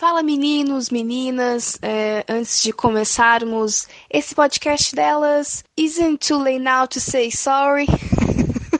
[0.00, 6.98] Fala meninos, meninas, é, antes de começarmos esse podcast delas, isn't too late now to
[6.98, 7.84] say sorry?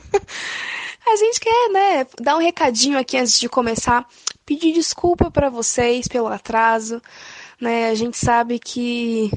[1.06, 4.08] A gente quer, né, dar um recadinho aqui antes de começar,
[4.46, 7.02] pedir desculpa para vocês pelo atraso,
[7.60, 7.90] né?
[7.90, 9.30] A gente sabe que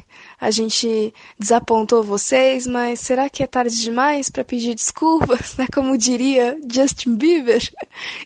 [0.43, 5.67] a gente desapontou vocês, mas será que é tarde demais para pedir desculpas, né?
[5.73, 7.63] Como diria Justin Bieber?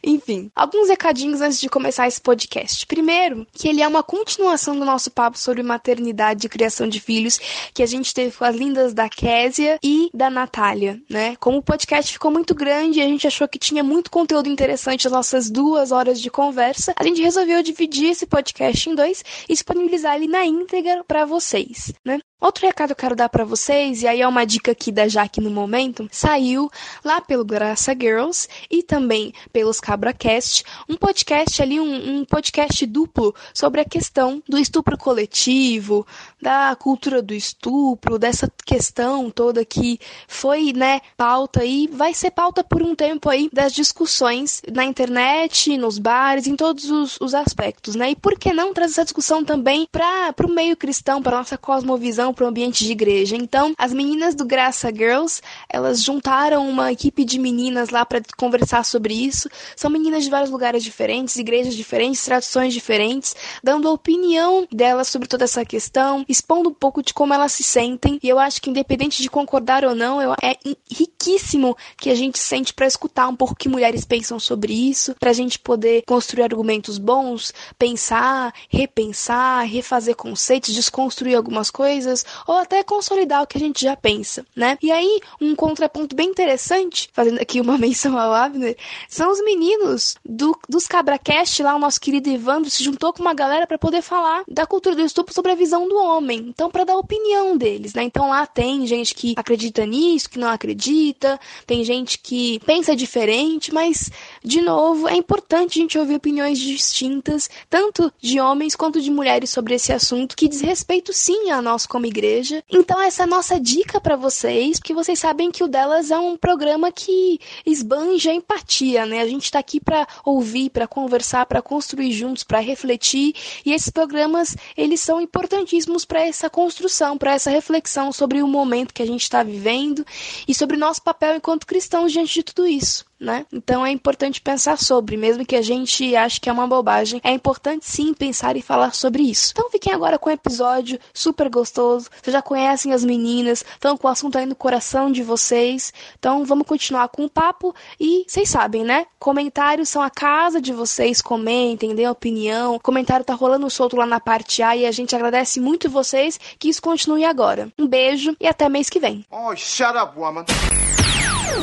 [0.04, 2.88] Enfim, alguns recadinhos antes de começar esse podcast.
[2.88, 7.40] Primeiro, que ele é uma continuação do nosso papo sobre maternidade e criação de filhos
[7.72, 11.36] que a gente teve com as lindas da Késia e da Natália, né?
[11.36, 15.06] Como o podcast ficou muito grande e a gente achou que tinha muito conteúdo interessante
[15.06, 19.54] nas nossas duas horas de conversa, a gente resolveu dividir esse podcast em dois e
[19.54, 22.20] disponibilizar ele na íntegra para vocês ¿no?
[22.40, 25.08] Outro recado que eu quero dar para vocês, e aí é uma dica aqui da
[25.08, 26.70] Jaque no momento, saiu
[27.04, 33.34] lá pelo Graça Girls e também pelos CabraCast, um podcast ali, um, um podcast duplo
[33.56, 36.06] sobre a questão do estupro coletivo,
[36.40, 42.64] da cultura do estupro, dessa questão toda que foi, né, pauta e vai ser pauta
[42.64, 47.96] por um tempo aí das discussões na internet, nos bares, em todos os, os aspectos,
[47.96, 48.12] né?
[48.12, 52.27] E por que não trazer essa discussão também para o meio cristão, para nossa cosmovisão
[52.34, 53.36] para o ambiente de igreja.
[53.36, 58.84] Então, as meninas do Graça Girls, elas juntaram uma equipe de meninas lá para conversar
[58.84, 59.50] sobre isso.
[59.76, 65.28] São meninas de vários lugares diferentes, igrejas diferentes, tradições diferentes, dando a opinião delas sobre
[65.28, 68.20] toda essa questão, expondo um pouco de como elas se sentem.
[68.22, 70.58] E eu acho que independente de concordar ou não, é
[70.90, 75.16] riquíssimo que a gente sente para escutar um pouco o que mulheres pensam sobre isso,
[75.20, 82.26] para a gente poder construir argumentos bons, pensar, repensar, refazer conceitos, desconstruir algumas coisas coisas,
[82.46, 84.78] ou até consolidar o que a gente já pensa, né?
[84.82, 88.78] E aí, um contraponto bem interessante, fazendo aqui uma menção ao Abner,
[89.10, 93.34] são os meninos do, dos CabraCast lá, o nosso querido Evandro se juntou com uma
[93.34, 96.46] galera para poder falar da cultura do estupro sobre a visão do homem.
[96.48, 98.04] Então, para dar a opinião deles, né?
[98.04, 103.74] Então lá tem gente que acredita nisso, que não acredita, tem gente que pensa diferente,
[103.74, 104.10] mas,
[104.44, 109.50] de novo, é importante a gente ouvir opiniões distintas, tanto de homens quanto de mulheres
[109.50, 112.64] sobre esse assunto, que diz respeito sim a nós igreja.
[112.70, 116.18] Então essa é a nossa dica para vocês, porque vocês sabem que o delas é
[116.18, 119.22] um programa que esbanja empatia, né?
[119.22, 123.34] A gente está aqui para ouvir, para conversar, para construir juntos, para refletir,
[123.66, 128.94] e esses programas, eles são importantíssimos para essa construção, para essa reflexão sobre o momento
[128.94, 130.06] que a gente está vivendo
[130.48, 133.46] e sobre o nosso papel enquanto cristãos diante de tudo isso né?
[133.52, 137.32] Então é importante pensar sobre, mesmo que a gente ache que é uma bobagem, é
[137.32, 139.52] importante sim pensar e falar sobre isso.
[139.52, 142.10] Então fiquem agora com um episódio super gostoso.
[142.22, 145.94] Vocês já conhecem as meninas, estão com o assunto aí no coração de vocês.
[146.18, 149.06] Então vamos continuar com o papo e vocês sabem, né?
[149.20, 152.76] Comentários são a casa de vocês, comentem, dêem opinião.
[152.76, 156.40] O comentário tá rolando solto lá na parte A e a gente agradece muito vocês
[156.60, 157.72] que isso continue agora.
[157.78, 159.26] Um beijo e até mês que vem.
[159.32, 160.46] Oh, shut up, woman.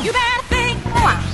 [0.04, 1.33] You better think.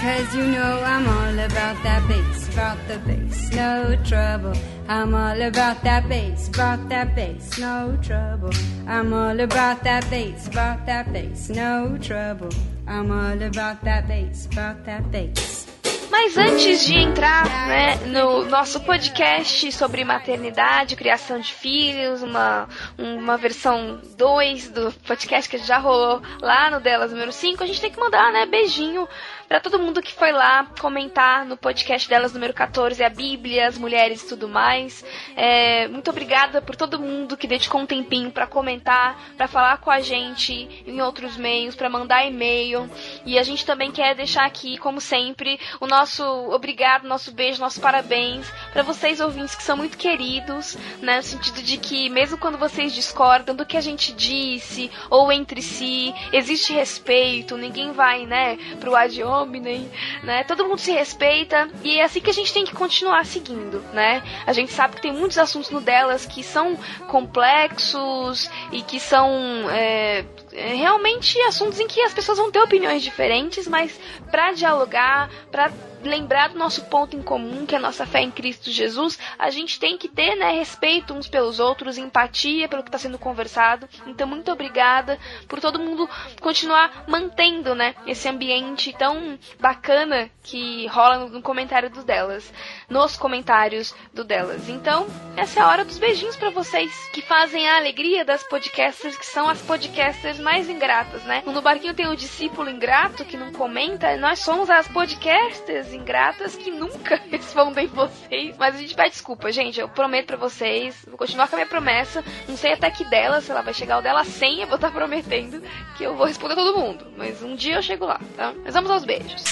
[0.00, 4.52] Cause you know I'm all about that bass, about the bass, no trouble.
[4.88, 8.50] I'm all about that bass, about that bass, no trouble.
[8.86, 12.50] I'm all about that bass, about that bass, no trouble.
[12.86, 15.66] I'm all about that bass, about that bass.
[16.10, 23.36] Mas antes de entrar né, no nosso podcast sobre maternidade, criação de filhos, uma, uma
[23.36, 27.90] versão 2 do podcast que já rolou lá no Delas número 5, a gente tem
[27.90, 29.06] que mandar né, beijinho
[29.48, 33.78] para todo mundo que foi lá comentar no podcast delas número 14, a Bíblia, as
[33.78, 35.02] mulheres e tudo mais.
[35.34, 39.90] É, muito obrigada por todo mundo que dedicou um tempinho para comentar, para falar com
[39.90, 42.90] a gente em outros meios, para mandar e-mail.
[43.24, 47.80] E a gente também quer deixar aqui, como sempre, o nosso obrigado, nosso beijo, nosso
[47.80, 52.58] parabéns para vocês ouvintes que são muito queridos, né, no sentido de que mesmo quando
[52.58, 58.58] vocês discordam do que a gente disse ou entre si, existe respeito, ninguém vai, né,
[58.78, 59.90] pro ad hominem,
[60.22, 60.44] né?
[60.44, 64.22] Todo mundo se respeita e é assim que a gente tem que continuar seguindo, né?
[64.46, 66.76] A gente sabe que tem muitos assuntos no delas que são
[67.08, 69.30] complexos e que são
[69.70, 73.98] é, é, realmente assuntos em que as pessoas vão ter opiniões diferentes, mas
[74.30, 75.70] para dialogar, para
[76.02, 79.50] lembrar do nosso ponto em comum, que é a nossa fé em Cristo Jesus, a
[79.50, 83.88] gente tem que ter né, respeito uns pelos outros, empatia pelo que está sendo conversado.
[84.06, 86.08] Então, muito obrigada por todo mundo
[86.40, 92.52] continuar mantendo né, esse ambiente tão bacana que rola no, comentário do delas,
[92.88, 94.68] nos comentários do delas.
[94.68, 95.06] Então,
[95.36, 99.26] essa é a hora dos beijinhos para vocês que fazem a alegria das podcasters, que
[99.26, 101.42] são as podcasters mais ingratas, né?
[101.46, 106.70] No barquinho tem o discípulo ingrato que não comenta, nós somos as podcasters ingratas que
[106.70, 108.56] nunca respondem vocês.
[108.56, 109.80] Mas a gente pede desculpa, gente.
[109.80, 111.04] Eu prometo pra vocês.
[111.06, 112.24] Vou continuar com a minha promessa.
[112.48, 114.90] Não sei até que dela, se ela vai chegar o dela 100, eu vou estar
[114.90, 115.62] prometendo
[115.96, 117.12] que eu vou responder todo mundo.
[117.16, 118.54] Mas um dia eu chego lá, tá?
[118.64, 119.42] Mas vamos aos beijos.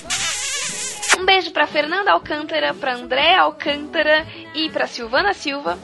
[1.18, 5.78] Um beijo pra Fernanda Alcântara, pra André Alcântara e pra Silvana Silva.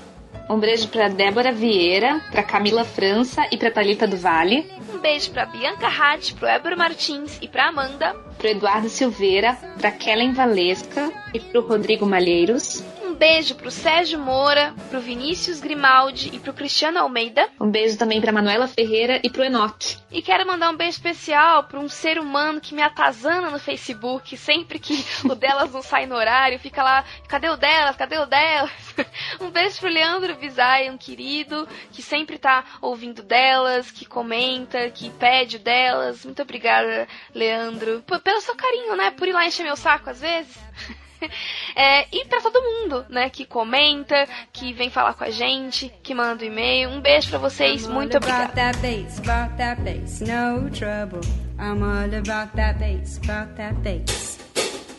[0.49, 4.71] Um beijo para Débora Vieira, para Camila França e para Talita do Vale.
[4.93, 8.15] Um beijo para Bianca Hatt, pro Éber Martins e para Amanda.
[8.37, 12.85] Pro Eduardo Silveira, para Kellen Valesca e pro Rodrigo Malheiros.
[13.23, 17.49] Um beijo pro Sérgio Moura, pro Vinícius Grimaldi e pro Cristiano Almeida.
[17.61, 19.97] Um beijo também para Manuela Ferreira e pro Enoque.
[20.11, 24.37] E quero mandar um beijo especial para um ser humano que me atazana no Facebook,
[24.37, 27.95] sempre que o delas não sai no horário, fica lá, cadê o delas?
[27.95, 28.73] Cadê o delas?
[29.41, 35.11] Um beijo pro Leandro Bizai, um querido que sempre tá ouvindo delas, que comenta, que
[35.11, 36.25] pede delas.
[36.25, 39.13] Muito obrigada, Leandro, pelo seu carinho, né?
[39.13, 40.59] Por ir lá encher meu saco às vezes.
[41.75, 46.15] É, e para todo mundo, né, que comenta, que vem falar com a gente, que
[46.15, 46.91] manda um e-mail.
[46.91, 48.53] Um beijo para vocês, muito obrigada.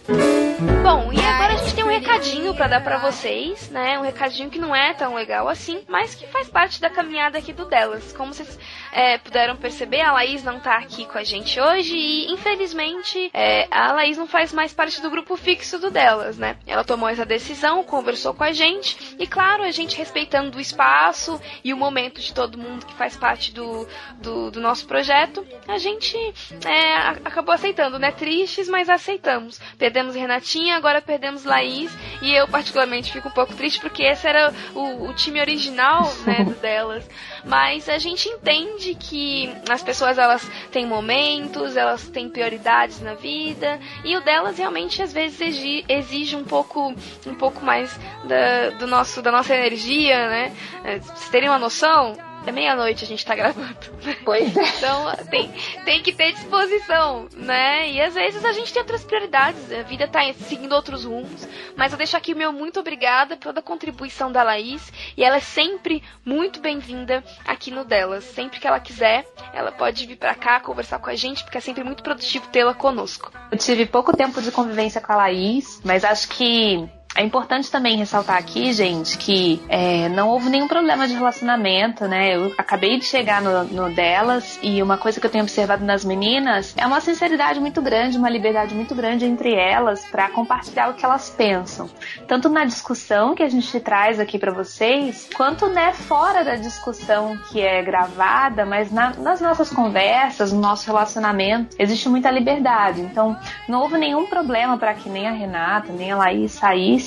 [0.06, 3.98] Bom, e agora a gente tem um recadinho para dar para vocês, né?
[3.98, 7.54] Um recadinho que não é tão legal assim, mas que faz parte da caminhada aqui
[7.54, 8.12] do delas.
[8.12, 8.60] Como vocês
[8.92, 13.68] é, puderam perceber, a Laís não tá aqui com a gente hoje e, infelizmente, é,
[13.72, 16.58] a Laís não faz mais parte do grupo fixo do delas, né?
[16.68, 21.40] Ela tomou essa decisão, conversou com a gente e, claro, a gente respeitando o espaço
[21.64, 25.78] e o momento de todo mundo que faz parte do, do, do nosso projeto, a
[25.78, 26.18] gente
[26.66, 28.12] é, acabou aceitando, né?
[28.12, 29.62] Tristes, mas aceitamos
[29.94, 31.96] perdemos Renatinha, agora perdemos Laís.
[32.20, 36.44] E eu, particularmente, fico um pouco triste porque esse era o, o time original né,
[36.60, 37.08] delas.
[37.46, 43.80] Mas a gente entende que as pessoas elas têm momentos, elas têm prioridades na vida.
[44.04, 45.40] E o delas realmente às vezes
[45.88, 46.96] exige, um pouco
[47.28, 50.52] um pouco mais da, do nosso, da nossa energia, né?
[50.84, 53.78] É, vocês terem uma noção, é meia-noite a gente tá gravando.
[54.24, 54.64] Pois é.
[54.78, 55.52] Então tem,
[55.86, 57.90] tem que ter disposição, né?
[57.90, 61.48] E às vezes a gente tem outras prioridades, a vida tá seguindo outros rumos.
[61.76, 64.92] Mas eu deixo aqui o meu muito obrigada pela contribuição da Laís.
[65.16, 68.24] E ela é sempre muito bem-vinda aqui no Delas.
[68.24, 71.62] Sempre que ela quiser, ela pode vir para cá conversar com a gente, porque é
[71.62, 73.32] sempre muito produtivo tê-la conosco.
[73.52, 77.98] Eu tive pouco tempo de convivência com a Laís, mas acho que é importante também
[77.98, 82.36] ressaltar aqui, gente, que é, não houve nenhum problema de relacionamento, né?
[82.36, 86.04] Eu acabei de chegar no, no, delas e uma coisa que eu tenho observado nas
[86.04, 90.96] meninas é uma sinceridade muito grande, uma liberdade muito grande entre elas para compartilhar o
[90.96, 91.90] que elas pensam,
[92.28, 97.38] tanto na discussão que a gente traz aqui para vocês, quanto né fora da discussão
[97.50, 103.02] que é gravada, mas na, nas nossas conversas, no nosso relacionamento existe muita liberdade.
[103.02, 103.38] Então
[103.68, 107.03] não houve nenhum problema para que nem a Renata nem a Laís saíssem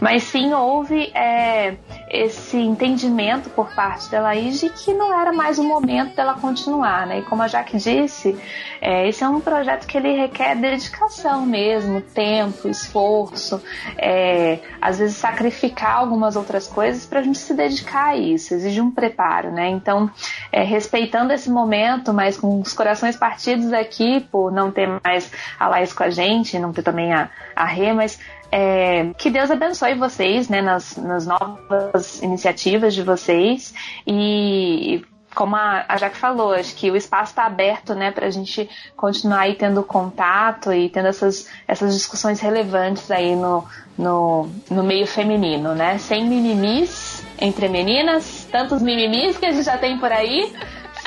[0.00, 1.76] mas sim houve é,
[2.08, 7.06] esse entendimento por parte da Laís de que não era mais o momento dela continuar,
[7.06, 7.20] né?
[7.20, 8.38] E como a Jaque disse,
[8.80, 13.62] é, esse é um projeto que ele requer dedicação mesmo, tempo, esforço,
[13.98, 18.80] é, às vezes sacrificar algumas outras coisas para a gente se dedicar a isso, exige
[18.80, 19.68] um preparo, né?
[19.68, 20.10] Então,
[20.50, 25.68] é, respeitando esse momento, mas com os corações partidos aqui por não ter mais a
[25.68, 28.18] Laís com a gente, não ter também a, a Rê, mas
[28.52, 33.72] é, que Deus abençoe vocês né, nas, nas novas iniciativas de vocês.
[34.06, 35.04] E
[35.34, 38.68] como a, a Jaque falou, acho que o espaço está aberto, né, para a gente
[38.96, 43.64] continuar aí tendo contato e tendo essas, essas discussões relevantes aí no,
[43.96, 49.78] no, no meio feminino, né, sem mimimis entre meninas, tantos mimimis que a gente já
[49.78, 50.52] tem por aí,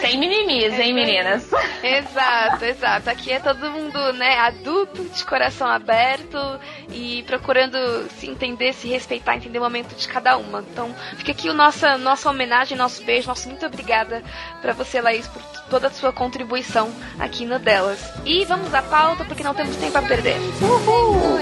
[0.04, 1.50] sem mimimis, hein, meninas?
[1.82, 3.10] Exato, exato.
[3.10, 6.38] Aqui é todo mundo, né, adulto, de coração aberto
[6.92, 7.78] e procurando
[8.20, 10.60] se entender, se respeitar, entender o momento de cada uma.
[10.60, 14.22] Então, fica aqui o nossa, nossa homenagem, nosso beijo, nosso muito obrigada
[14.62, 18.00] para você, Laís, por toda a sua contribuição aqui no Delas.
[18.26, 20.38] E vamos à pauta, porque não temos tempo a perder.
[20.62, 21.40] Uhul!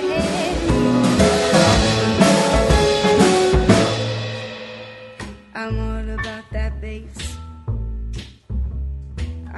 [5.53, 7.21] All about that bass.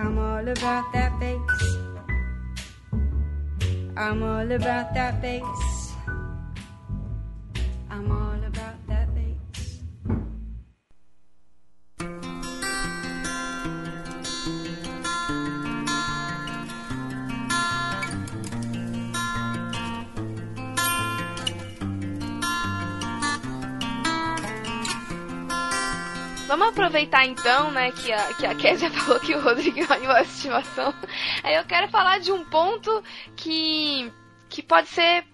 [0.03, 1.77] I'm all about that bass.
[3.95, 5.82] I'm all about that bass.
[26.53, 29.93] Vamos aproveitar então, né, que a, que a Kézia falou que o Rodrigo é um
[29.93, 30.93] animal de estimação.
[31.41, 33.03] Aí eu quero falar de um ponto
[33.35, 34.13] que,
[34.49, 35.25] que pode ser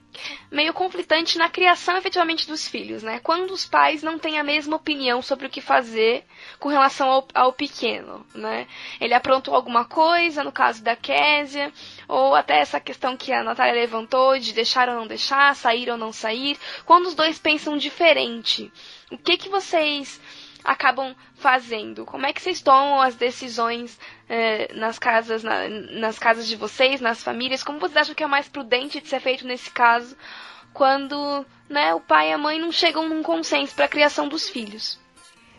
[0.49, 3.19] meio conflitante na criação efetivamente dos filhos, né?
[3.19, 6.23] Quando os pais não têm a mesma opinião sobre o que fazer
[6.57, 8.65] com relação ao, ao pequeno, né?
[9.01, 11.69] Ele aprontou alguma coisa, no caso da Késia,
[12.07, 15.97] ou até essa questão que a Natália levantou de deixar ou não deixar, sair ou
[15.97, 16.57] não sair.
[16.85, 18.71] Quando os dois pensam diferente,
[19.11, 20.19] o que que vocês
[20.63, 22.05] acabam fazendo?
[22.05, 26.99] Como é que vocês tomam as decisões eh, nas casas, na- nas casas de vocês,
[27.01, 27.63] nas famílias?
[27.63, 30.15] Como vocês acham que é mais prudente de ser feito nesse caso,
[30.73, 34.47] quando né, o pai e a mãe não chegam num consenso para a criação dos
[34.49, 34.99] filhos?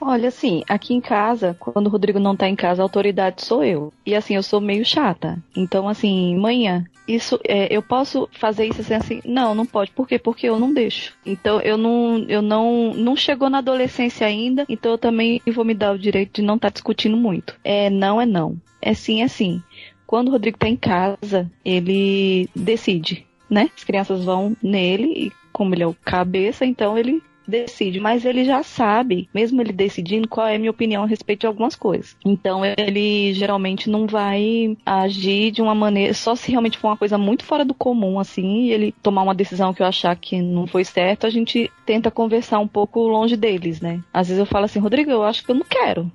[0.00, 3.62] Olha, assim, aqui em casa, quando o Rodrigo não tá em casa, a autoridade sou
[3.62, 3.92] eu.
[4.06, 5.38] E assim, eu sou meio chata.
[5.54, 9.20] Então, assim, manhã, isso, é, eu posso fazer isso assim, assim?
[9.24, 9.90] Não, não pode.
[9.90, 10.18] Por quê?
[10.18, 11.14] Porque eu não deixo.
[11.26, 15.74] Então, eu não, eu não, não chegou na adolescência ainda, então eu também vou me
[15.74, 17.54] dar o direito de não estar discutindo muito.
[17.62, 18.56] É não, é não.
[18.80, 19.62] É sim, é sim.
[20.06, 23.70] Quando o Rodrigo tá em casa, ele decide, né?
[23.76, 28.44] As crianças vão nele e como ele é o cabeça, então ele decide, mas ele
[28.44, 32.16] já sabe, mesmo ele decidindo, qual é a minha opinião a respeito de algumas coisas.
[32.24, 37.18] Então ele geralmente não vai agir de uma maneira, só se realmente for uma coisa
[37.18, 40.66] muito fora do comum, assim, e ele tomar uma decisão que eu achar que não
[40.66, 44.00] foi certo, a gente tenta conversar um pouco longe deles, né?
[44.12, 46.10] Às vezes eu falo assim, Rodrigo, eu acho que eu não quero.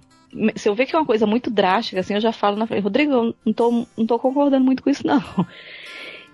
[0.56, 2.84] Se eu ver que é uma coisa muito drástica, assim, eu já falo na frente,
[2.84, 5.22] Rodrigo, eu não tô, não tô concordando muito com isso, não.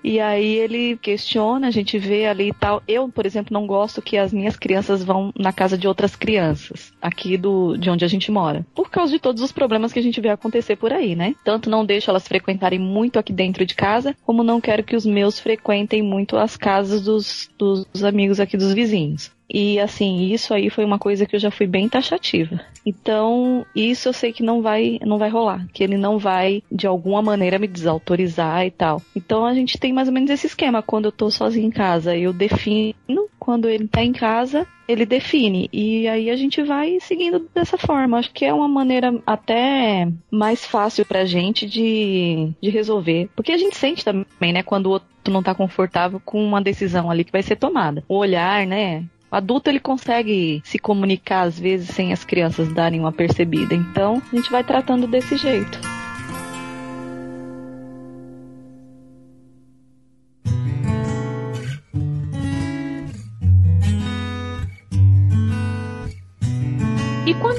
[0.04, 2.82] E aí ele questiona, a gente vê ali e tal.
[2.88, 6.92] Eu, por exemplo, não gosto que as minhas crianças vão na casa de outras crianças,
[7.02, 8.66] aqui do de onde a gente mora.
[8.74, 11.36] Por causa de todos os problemas que a gente vê acontecer por aí, né?
[11.44, 15.06] Tanto não deixo elas frequentarem muito aqui dentro de casa, como não quero que os
[15.06, 19.32] meus frequentem muito as casas dos, dos amigos aqui dos vizinhos.
[19.54, 22.62] E assim, isso aí foi uma coisa que eu já fui bem taxativa.
[22.86, 26.88] Então, isso eu sei que não vai, não vai rolar, que ele não vai de
[26.88, 29.02] alguma maneira me desautorizar e tal.
[29.16, 30.82] Então a gente tem mais ou menos esse esquema.
[30.82, 32.96] Quando eu tô sozinha em casa, eu defino,
[33.38, 35.70] quando ele tá em casa, ele define.
[35.72, 38.20] E aí a gente vai seguindo dessa forma.
[38.20, 43.30] Acho que é uma maneira até mais fácil pra gente de, de resolver.
[43.36, 47.10] Porque a gente sente também, né, quando o outro não tá confortável com uma decisão
[47.10, 48.04] ali que vai ser tomada.
[48.08, 49.06] O olhar, né?
[49.32, 53.74] O adulto ele consegue se comunicar às vezes sem as crianças darem uma percebida.
[53.74, 55.80] Então, a gente vai tratando desse jeito.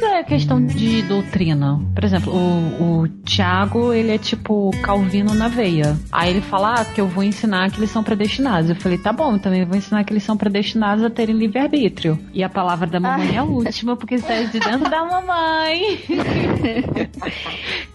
[0.01, 1.81] É questão de doutrina?
[1.95, 5.97] Por exemplo, o, o Tiago, ele é tipo Calvino na veia.
[6.11, 8.71] Aí ele fala ah, que eu vou ensinar que eles são predestinados.
[8.71, 12.19] Eu falei, tá bom, também vou ensinar que eles são predestinados a terem livre-arbítrio.
[12.33, 15.99] E a palavra da mamãe é a última, porque está de dentro da mamãe.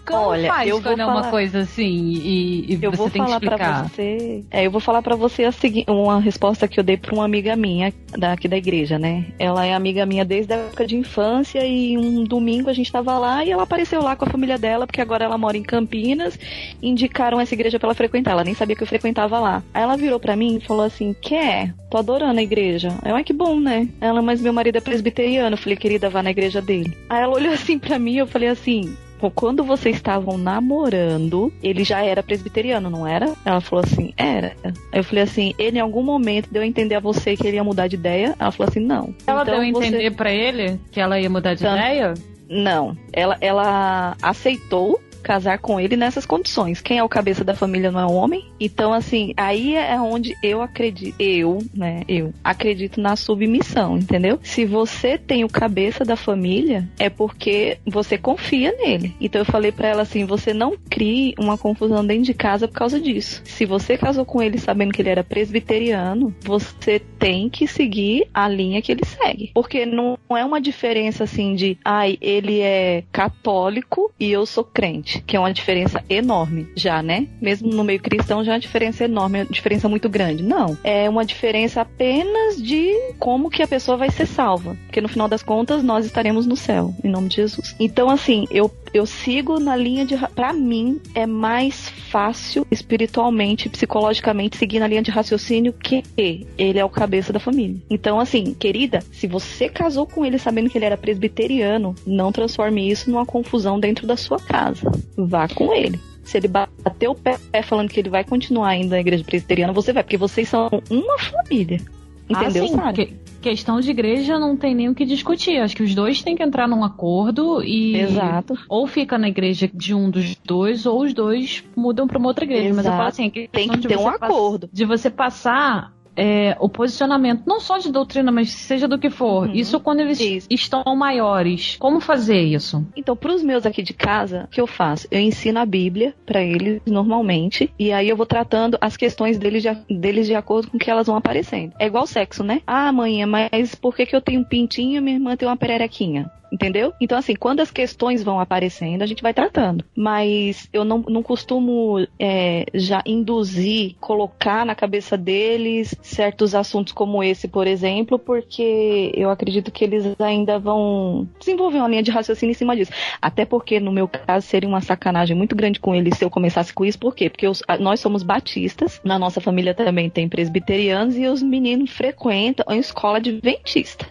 [0.06, 3.10] Como Olha, faz eu vou quando é uma falar- coisa assim e, e eu você
[3.10, 3.84] tem que explicar?
[3.88, 4.44] você.
[4.50, 7.26] É, eu vou falar pra você a segui- uma resposta que eu dei pra uma
[7.26, 9.26] amiga minha daqui da igreja, né?
[9.38, 13.18] Ela é amiga minha desde a época de infância e um domingo a gente tava
[13.18, 16.38] lá e ela apareceu lá com a família dela, porque agora ela mora em Campinas.
[16.82, 18.32] Indicaram essa igreja pra ela frequentar.
[18.32, 19.62] Ela nem sabia que eu frequentava lá.
[19.72, 21.74] Aí ela virou pra mim e falou assim: "Quer?
[21.90, 22.98] Tô adorando a igreja".
[23.04, 23.88] Eu, ai que bom, né?
[24.00, 25.54] Ela, mas meu marido é presbiteriano.
[25.54, 26.96] Eu falei: "Querida, vá na igreja dele".
[27.08, 28.96] Aí ela olhou assim pra mim, eu falei assim:
[29.34, 33.32] quando vocês estavam namorando, ele já era presbiteriano, não era?
[33.44, 34.54] Ela falou assim, era.
[34.92, 37.64] Eu falei assim, ele em algum momento deu a entender a você que ele ia
[37.64, 38.34] mudar de ideia?
[38.38, 39.14] Ela falou assim, não.
[39.26, 42.14] Ela Então deu a você- entender pra ele que ela ia mudar de ideia?
[42.48, 42.96] Não.
[43.12, 46.80] Ela, ela aceitou casar com ele nessas condições.
[46.80, 48.44] Quem é o cabeça da família não é o homem.
[48.60, 54.38] Então, assim, aí é onde eu acredito, eu, né, eu acredito na submissão, entendeu?
[54.42, 59.14] Se você tem o cabeça da família, é porque você confia nele.
[59.20, 62.74] Então eu falei pra ela assim, você não crie uma confusão dentro de casa por
[62.74, 63.42] causa disso.
[63.44, 68.48] Se você casou com ele sabendo que ele era presbiteriano, você tem que seguir a
[68.48, 69.50] linha que ele segue.
[69.54, 75.07] Porque não é uma diferença assim de, ai, ele é católico e eu sou crente,
[75.26, 77.26] que é uma diferença enorme já, né?
[77.40, 80.42] Mesmo no meio cristão já é uma diferença enorme, é uma diferença muito grande.
[80.42, 85.08] Não, é uma diferença apenas de como que a pessoa vai ser salva, porque no
[85.08, 87.74] final das contas nós estaremos no céu, em nome de Jesus.
[87.78, 90.16] Então assim, eu eu sigo na linha de.
[90.34, 96.84] Pra mim, é mais fácil espiritualmente, psicologicamente, seguir na linha de raciocínio que ele é
[96.84, 97.76] o cabeça da família.
[97.90, 102.90] Então, assim, querida, se você casou com ele sabendo que ele era presbiteriano, não transforme
[102.90, 104.90] isso numa confusão dentro da sua casa.
[105.16, 109.00] Vá com ele se ele bater o pé falando que ele vai continuar indo na
[109.00, 111.80] igreja presbiteriana, você vai, porque vocês são uma família.
[112.28, 113.08] Entendeu, ah, sim, Sara?
[113.40, 115.58] Que, questão de igreja não tem nem o que discutir.
[115.58, 117.96] Acho que os dois têm que entrar num acordo e.
[117.96, 118.54] Exato.
[118.68, 122.44] Ou fica na igreja de um dos dois, ou os dois mudam para uma outra
[122.44, 122.68] igreja.
[122.68, 122.76] Exato.
[122.76, 124.68] Mas eu falo assim, tem que ter um acordo.
[124.72, 129.46] De você passar é, o posicionamento, não só de doutrina, mas seja do que for.
[129.46, 129.54] Uhum.
[129.54, 130.48] Isso quando eles isso.
[130.50, 131.76] estão maiores.
[131.78, 132.84] Como fazer isso?
[132.96, 135.06] Então, para os meus aqui de casa, o que eu faço?
[135.10, 139.62] Eu ensino a Bíblia para eles normalmente, e aí eu vou tratando as questões deles
[139.62, 141.72] de, deles de acordo com que elas vão aparecendo.
[141.78, 142.60] É igual sexo, né?
[142.66, 145.56] Ah, mãe, mas por que, que eu tenho um pintinho e minha irmã tem uma
[145.56, 146.30] pererequinha?
[146.50, 146.92] Entendeu?
[147.00, 149.84] Então, assim, quando as questões vão aparecendo, a gente vai tratando.
[149.94, 157.22] Mas eu não, não costumo é, já induzir, colocar na cabeça deles certos assuntos como
[157.22, 162.52] esse, por exemplo, porque eu acredito que eles ainda vão desenvolver uma linha de raciocínio
[162.52, 162.92] em cima disso.
[163.20, 166.72] Até porque, no meu caso, seria uma sacanagem muito grande com eles se eu começasse
[166.72, 166.98] com isso.
[166.98, 167.28] Por quê?
[167.28, 167.46] Porque
[167.78, 173.18] nós somos batistas, na nossa família também tem presbiterianos e os meninos frequentam a escola
[173.18, 174.06] adventista.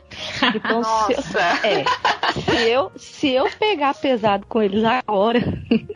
[0.55, 1.85] Então, se eu, é,
[2.41, 5.39] se eu, se eu pegar pesado com eles agora.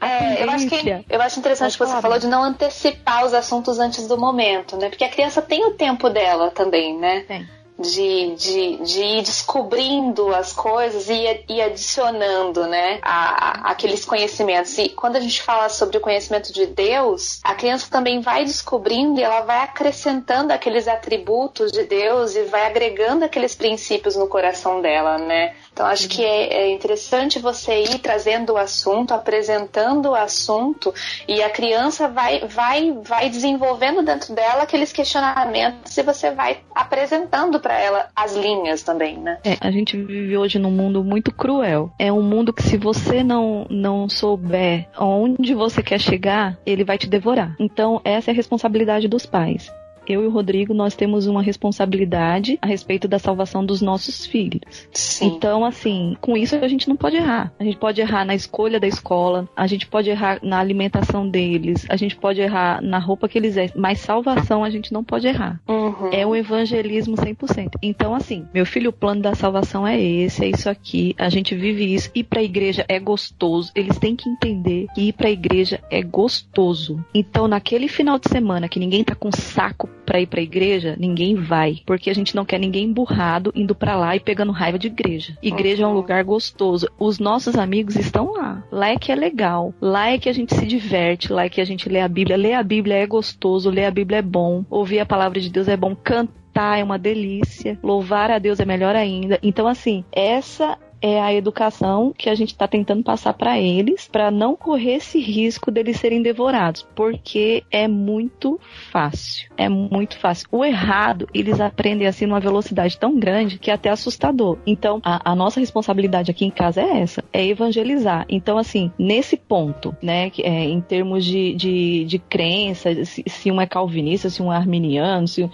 [0.01, 3.79] É, eu acho, que, eu acho interessante que você falou de não antecipar os assuntos
[3.79, 4.89] antes do momento, né?
[4.89, 7.21] Porque a criança tem o tempo dela também, né?
[7.21, 14.05] Tem de, de, de ir descobrindo as coisas e ir adicionando, né, a, a, aqueles
[14.05, 14.77] conhecimentos.
[14.77, 19.19] E quando a gente fala sobre o conhecimento de Deus, a criança também vai descobrindo
[19.19, 24.81] e ela vai acrescentando aqueles atributos de Deus e vai agregando aqueles princípios no coração
[24.81, 25.55] dela, né?
[25.73, 30.93] Então acho que é, é interessante você ir trazendo o assunto, apresentando o assunto
[31.27, 37.59] e a criança vai, vai, vai desenvolvendo dentro dela aqueles questionamentos e você vai apresentando
[37.59, 39.39] para ela as linhas também, né?
[39.43, 41.91] É, a gente vive hoje num mundo muito cruel.
[41.97, 46.97] É um mundo que se você não, não souber onde você quer chegar, ele vai
[46.97, 47.55] te devorar.
[47.59, 49.71] Então essa é a responsabilidade dos pais
[50.07, 54.87] eu e o Rodrigo, nós temos uma responsabilidade a respeito da salvação dos nossos filhos.
[54.93, 55.27] Sim.
[55.27, 57.53] Então, assim, com isso a gente não pode errar.
[57.59, 61.85] A gente pode errar na escolha da escola, a gente pode errar na alimentação deles,
[61.89, 65.27] a gente pode errar na roupa que eles vestem, mas salvação a gente não pode
[65.27, 65.59] errar.
[65.67, 66.09] Uhum.
[66.11, 67.77] É o evangelismo 100%.
[67.81, 71.55] Então, assim, meu filho, o plano da salvação é esse, é isso aqui, a gente
[71.55, 72.09] vive isso.
[72.15, 77.03] Ir pra igreja é gostoso, eles têm que entender que ir pra igreja é gostoso.
[77.13, 81.35] Então, naquele final de semana que ninguém tá com saco para ir pra igreja, ninguém
[81.35, 81.79] vai.
[81.85, 85.37] Porque a gente não quer ninguém emburrado indo para lá e pegando raiva de igreja.
[85.41, 85.89] Igreja uhum.
[85.89, 86.89] é um lugar gostoso.
[86.99, 88.61] Os nossos amigos estão lá.
[88.69, 89.73] Lá é que é legal.
[89.79, 91.31] Lá é que a gente se diverte.
[91.31, 92.35] Lá é que a gente lê a Bíblia.
[92.35, 93.69] Ler a Bíblia é gostoso.
[93.69, 94.65] Ler a Bíblia é bom.
[94.69, 95.95] Ouvir a palavra de Deus é bom.
[95.95, 97.79] Cantar é uma delícia.
[97.81, 99.39] Louvar a Deus é melhor ainda.
[99.41, 104.29] Então, assim, essa é a educação que a gente está tentando passar para eles, para
[104.29, 108.59] não correr esse risco deles serem devorados, porque é muito
[108.91, 109.49] fácil.
[109.57, 110.47] É muito fácil.
[110.51, 114.57] O errado, eles aprendem assim numa velocidade tão grande que é até assustador.
[114.65, 118.25] Então, a, a nossa responsabilidade aqui em casa é essa, é evangelizar.
[118.29, 123.51] Então, assim, nesse ponto, né, que, é, em termos de, de, de crença, se, se
[123.51, 125.49] um é calvinista, se um é arminiano, se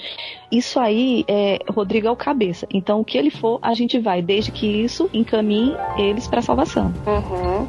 [0.52, 2.66] isso aí, é, Rodrigo é o cabeça.
[2.74, 6.94] Então, o que ele for, a gente vai, desde que isso encaminhe eles para salvação.
[7.06, 7.68] Uhum.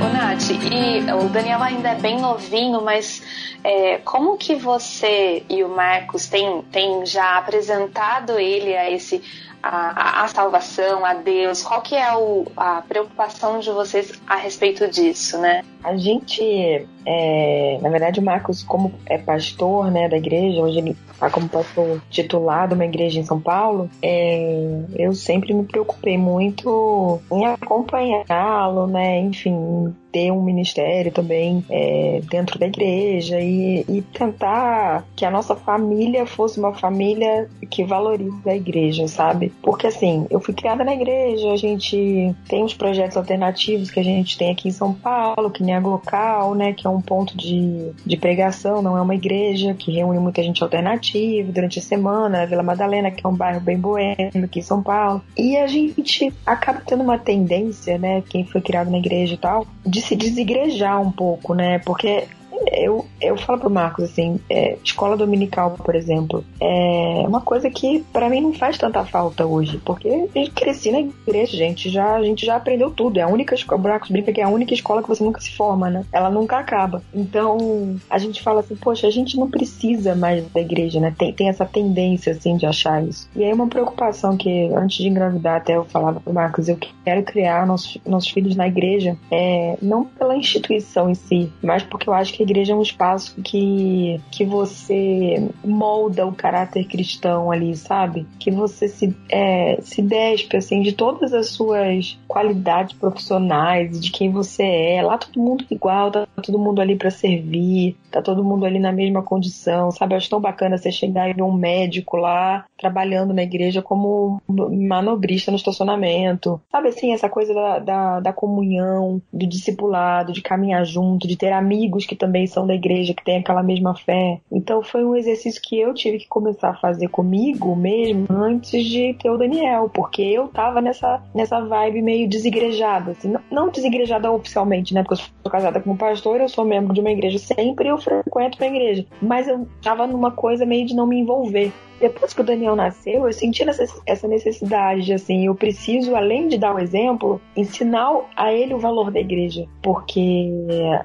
[0.00, 3.22] Ô, Nath, e o Daniel ainda é bem novinho, mas
[3.64, 9.20] é, como que você e o Marcos têm, têm já apresentado ele a esse
[9.62, 11.62] a, a, salvação, a Deus?
[11.62, 15.62] Qual que é o, a preocupação de vocês a respeito disso, né?
[15.84, 20.96] A gente, é, na verdade, o Marcos, como é pastor né, da igreja, hoje ele
[21.12, 26.16] está como pastor titular de uma igreja em São Paulo, é, eu sempre me preocupei
[26.18, 34.02] muito em acompanhá-lo, né, enfim, ter um ministério também é, dentro da igreja e, e,
[34.02, 39.50] tentar que a nossa família fosse uma família que valorize a igreja, sabe?
[39.62, 44.04] Porque assim, eu fui criada na igreja, a gente tem uns projetos alternativos que a
[44.04, 46.72] gente tem aqui em São Paulo, que nem a Glocal, né?
[46.72, 50.62] Que é um ponto de, de pregação, não é uma igreja, que reúne muita gente
[50.62, 54.62] alternativa durante a semana, a Vila Madalena, que é um bairro bem boêmio aqui em
[54.62, 55.22] São Paulo.
[55.36, 58.22] E a gente acaba tendo uma tendência, né?
[58.28, 61.78] Quem foi criado na igreja e tal, de se desigrejar um pouco, né?
[61.78, 62.28] Porque
[62.70, 68.04] eu, eu falo pro Marcos assim, é, escola dominical, por exemplo, é uma coisa que
[68.12, 72.22] para mim não faz tanta falta hoje, porque eu cresci na igreja, gente, já, a
[72.22, 73.18] gente já aprendeu tudo.
[73.18, 75.40] É a única escola, o Marcos brinca que é a única escola que você nunca
[75.40, 76.04] se forma, né?
[76.12, 77.02] Ela nunca acaba.
[77.14, 81.14] Então, a gente fala assim, poxa, a gente não precisa mais da igreja, né?
[81.16, 83.28] Tem, tem essa tendência, assim, de achar isso.
[83.34, 87.22] E aí uma preocupação que, antes de engravidar, até eu falava pro Marcos, eu quero
[87.22, 92.14] criar nossos, nossos filhos na igreja, é, não pela instituição em si, mas porque eu
[92.14, 97.74] acho que a igreja é um espaço que, que você molda o caráter cristão ali,
[97.74, 98.26] sabe?
[98.38, 104.30] Que você se, é, se despe, assim, de todas as suas qualidades profissionais, de quem
[104.30, 105.02] você é.
[105.02, 108.92] Lá todo mundo igual, tá todo mundo ali para servir, tá todo mundo ali na
[108.92, 110.14] mesma condição, sabe?
[110.14, 114.42] Eu acho tão bacana você chegar e ver um médico lá trabalhando na igreja como
[114.48, 120.84] manobrista no estacionamento, sabe assim, essa coisa da, da, da comunhão, do discipulado, de caminhar
[120.84, 124.40] junto, de ter amigos que também são da igreja, que têm aquela mesma fé.
[124.50, 129.14] Então foi um exercício que eu tive que começar a fazer comigo mesmo antes de
[129.14, 134.32] ter o Daniel, porque eu tava nessa, nessa vibe meio desigrejada, assim, não, não desigrejada
[134.32, 135.04] oficialmente, né?
[135.04, 137.98] Porque eu sou casada com um pastor, eu sou membro de uma igreja sempre, eu
[137.98, 139.06] frequento uma igreja.
[139.20, 141.72] Mas eu tava numa coisa meio de não me envolver.
[142.02, 143.64] Depois que o Daniel nasceu, eu senti
[144.04, 148.78] essa necessidade de, assim, eu preciso, além de dar o exemplo, ensinar a ele o
[148.78, 149.66] valor da igreja.
[149.80, 150.50] Porque,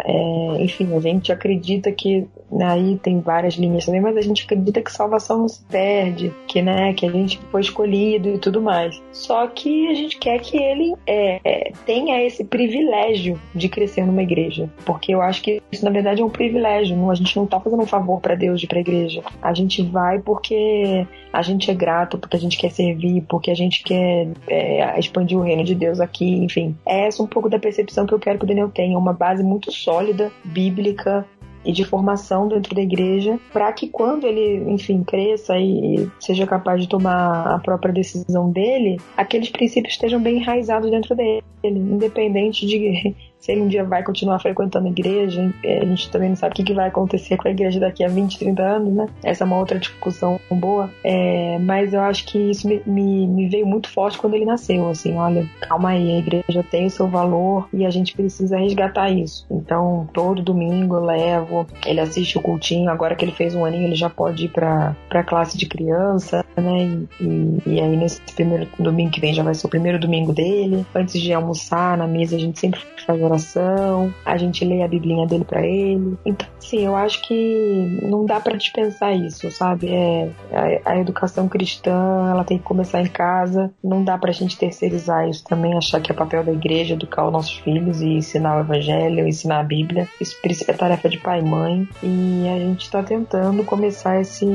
[0.04, 2.26] é, enfim, a gente acredita que,
[2.60, 6.64] aí tem várias linhas também, mas a gente acredita que salvação não se perde, que,
[6.64, 9.00] né, que a gente foi escolhido e tudo mais.
[9.12, 14.68] Só que a gente quer que ele é, tenha esse privilégio de crescer numa igreja.
[14.84, 16.98] Porque eu acho que isso, na verdade, é um privilégio.
[17.12, 19.22] A gente não tá fazendo um favor para Deus de ir pra igreja.
[19.42, 20.87] A gente vai porque
[21.32, 25.38] a gente é grato, porque a gente quer servir, porque a gente quer é, expandir
[25.38, 26.76] o reino de Deus aqui, enfim.
[26.86, 29.44] É essa um pouco da percepção que eu quero que o Daniel tenha, uma base
[29.44, 31.26] muito sólida, bíblica,
[31.68, 36.82] e de formação dentro da igreja, para que quando ele, enfim, cresça e seja capaz
[36.82, 43.14] de tomar a própria decisão dele, aqueles princípios estejam bem enraizados dentro dele, independente de
[43.40, 46.54] se ele um dia vai continuar frequentando a igreja, é, a gente também não sabe
[46.54, 49.08] o que, vai acontecer com a igreja daqui a 20, 30 anos, né?
[49.24, 50.90] Essa é uma outra discussão boa.
[51.04, 54.90] É, mas eu acho que isso me, me, me, veio muito forte quando ele nasceu,
[54.90, 59.10] assim, olha, calma aí, a igreja tem o seu valor e a gente precisa resgatar
[59.10, 59.46] isso.
[59.50, 63.86] Então, todo domingo eu levo, ele assiste o cultinho, agora que ele fez um aninho,
[63.86, 67.08] ele já pode ir pra, pra classe de criança, né?
[67.20, 70.34] E, e, e aí nesse primeiro domingo que vem já vai ser o primeiro domingo
[70.34, 70.86] dele.
[70.94, 75.28] Antes de almoçar na mesa, a gente sempre faz oração, a gente lê a biblinha
[75.28, 76.18] dele para ele.
[76.26, 79.90] Então, sim, eu acho que não dá para dispensar isso, sabe?
[79.94, 83.72] É, a, a, educação cristã, ela tem que começar em casa.
[83.84, 87.32] Não dá pra gente terceirizar isso também, achar que é papel da igreja educar os
[87.32, 90.08] nossos filhos e ensinar o evangelho, ensinar a Bíblia.
[90.20, 90.38] Isso
[90.68, 91.88] é tarefa de pai e mãe.
[92.04, 94.46] E a gente tá tentando começar esse,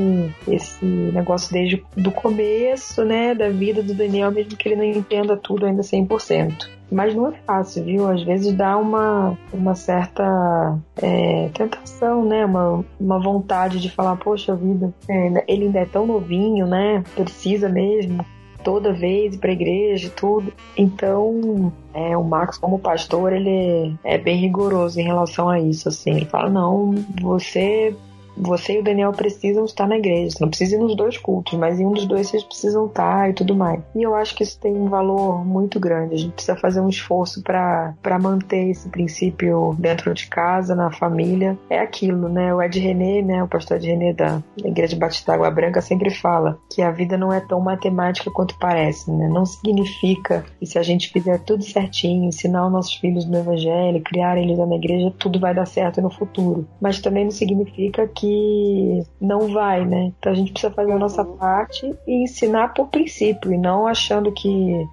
[0.49, 5.37] esse negócio desde do começo, né, da vida do Daniel, mesmo que ele não entenda
[5.37, 6.82] tudo ainda 100%.
[6.93, 8.09] Mas não é fácil, viu?
[8.09, 12.45] Às vezes dá uma, uma certa é, tentação, né?
[12.45, 17.03] Uma, uma vontade de falar, poxa vida, é, ele ainda é tão novinho, né?
[17.15, 18.25] Precisa mesmo
[18.63, 20.53] toda vez ir pra igreja e tudo.
[20.77, 26.13] Então, é, o Marcos, como pastor, ele é bem rigoroso em relação a isso, assim.
[26.13, 27.97] Ele fala, não, você
[28.37, 30.31] você e o Daniel precisam estar na igreja.
[30.31, 33.31] Você não precisa ir nos dois cultos, mas em um dos dois vocês precisam estar
[33.31, 33.81] e tudo mais.
[33.95, 36.15] E eu acho que isso tem um valor muito grande.
[36.15, 41.59] A gente precisa fazer um esforço para manter esse princípio dentro de casa, na família.
[41.69, 42.55] É aquilo, né?
[42.55, 43.43] O Ed René, né?
[43.43, 47.33] O pastor Ed René da Igreja Batista Água Branca sempre fala que a vida não
[47.33, 49.29] é tão matemática quanto parece, né?
[49.29, 54.03] Não significa que se a gente fizer tudo certinho, ensinar os nossos filhos no evangelho,
[54.03, 56.67] criar eles na igreja, tudo vai dar certo no futuro.
[56.81, 60.13] Mas também não significa que que não vai, né?
[60.17, 64.31] Então a gente precisa fazer a nossa parte e ensinar por princípio, e não achando
[64.31, 64.87] que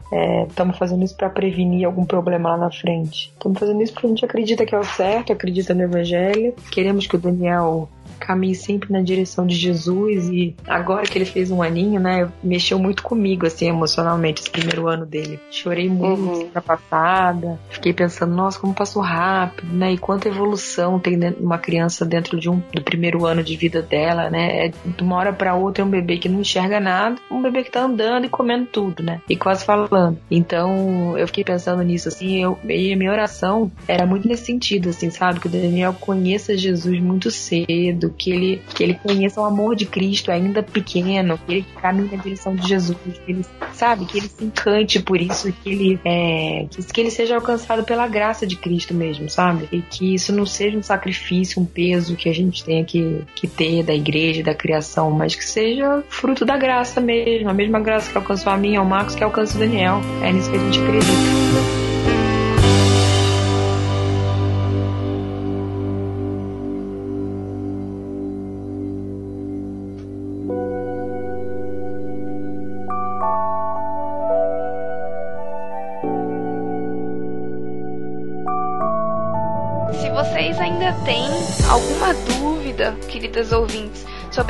[0.47, 3.31] estamos é, fazendo isso para prevenir algum problema lá na frente.
[3.31, 7.05] Estamos fazendo isso porque a gente acredita que é o certo, acredita no Evangelho, queremos
[7.05, 7.87] que o Daniel
[8.19, 12.77] caminhe sempre na direção de Jesus e agora que ele fez um aninho, né, mexeu
[12.77, 15.39] muito comigo, assim, emocionalmente, esse primeiro ano dele.
[15.49, 16.49] Chorei muito uhum.
[16.53, 22.05] na passada, fiquei pensando, nossa, como passou rápido, né, e quanta evolução tem uma criança
[22.05, 25.55] dentro de um, do primeiro ano de vida dela, né, é, de uma hora para
[25.55, 28.65] outra é um bebê que não enxerga nada, um bebê que tá andando e comendo
[28.65, 30.17] tudo, né, e quase falando.
[30.29, 34.89] Então, eu fiquei pensando nisso, assim, eu, e a minha oração era muito nesse sentido,
[34.89, 39.45] assim, sabe, que o Daniel conheça Jesus muito cedo, Que ele, que ele conheça o
[39.45, 44.05] amor de Cristo ainda pequeno, que ele caminhe na direção de Jesus, que ele, sabe,
[44.05, 48.07] que ele se encante por isso, que ele, é, que, que ele seja alcançado pela
[48.07, 49.67] graça de Cristo mesmo, sabe?
[49.71, 53.47] E que isso não seja um sacrifício, um peso que a gente tenha que, que
[53.47, 58.11] ter da igreja, da criação, mas que seja fruto da graça mesmo, a mesma graça
[58.11, 60.01] que alcançou a mim, ao Marcos, que alcança o Daniel.
[60.21, 61.78] É nisso que a gente acredita.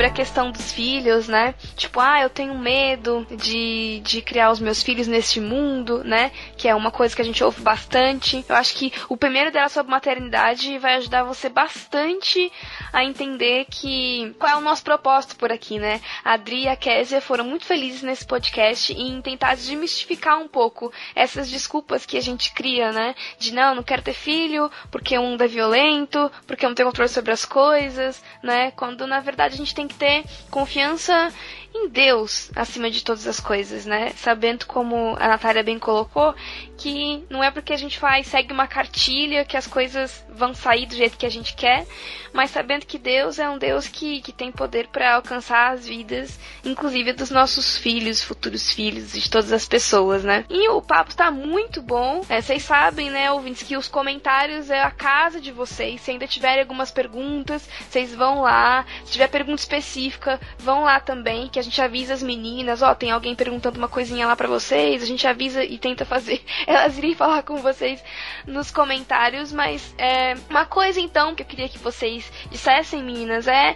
[0.00, 1.54] sobre a questão dos filhos, né?
[1.76, 6.30] Tipo, ah, eu tenho medo de, de criar os meus filhos neste mundo, né?
[6.58, 8.44] Que é uma coisa que a gente ouve bastante.
[8.46, 12.52] Eu acho que o primeiro dela sobre maternidade vai ajudar você bastante
[12.92, 16.02] a entender que qual é o nosso propósito por aqui, né?
[16.22, 20.92] A Adri e a Késia foram muito felizes nesse podcast em tentar desmistificar um pouco
[21.14, 23.14] essas desculpas que a gente cria, né?
[23.38, 26.90] De não, não quero ter filho porque o mundo é violento, porque eu não tenho
[26.90, 28.70] controle sobre as coisas, né?
[28.72, 30.09] Quando na verdade a gente tem que ter
[30.50, 31.32] confiança
[31.80, 34.10] em Deus acima de todas as coisas, né?
[34.16, 36.34] Sabendo como a Natália bem colocou,
[36.76, 40.86] que não é porque a gente faz, segue uma cartilha que as coisas vão sair
[40.86, 41.86] do jeito que a gente quer,
[42.32, 46.38] mas sabendo que Deus é um Deus que, que tem poder para alcançar as vidas,
[46.64, 50.44] inclusive dos nossos filhos, futuros filhos, de todas as pessoas, né?
[50.48, 52.24] E o papo está muito bom.
[52.28, 56.00] É, vocês sabem, né, ouvintes, que os comentários é a casa de vocês.
[56.00, 58.86] Se ainda tiverem algumas perguntas, vocês vão lá.
[59.04, 63.10] Se tiver pergunta específica, vão lá também, que a gente avisa as meninas, ó, tem
[63.10, 67.14] alguém perguntando uma coisinha lá para vocês, a gente avisa e tenta fazer elas irem
[67.14, 68.02] falar com vocês
[68.46, 73.74] nos comentários, mas é uma coisa então que eu queria que vocês dissessem, meninas, é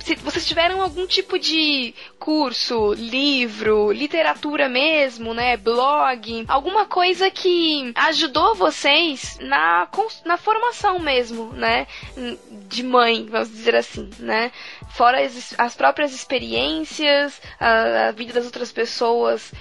[0.00, 7.92] se vocês tiveram algum tipo de curso, livro, literatura mesmo, né, blog, alguma coisa que
[7.94, 9.88] ajudou vocês na,
[10.24, 11.86] na formação mesmo, né,
[12.68, 14.50] de mãe, vamos dizer assim, né,
[14.90, 17.21] fora as, as próprias experiências,
[17.60, 19.52] a, a, vida das outras pessoas,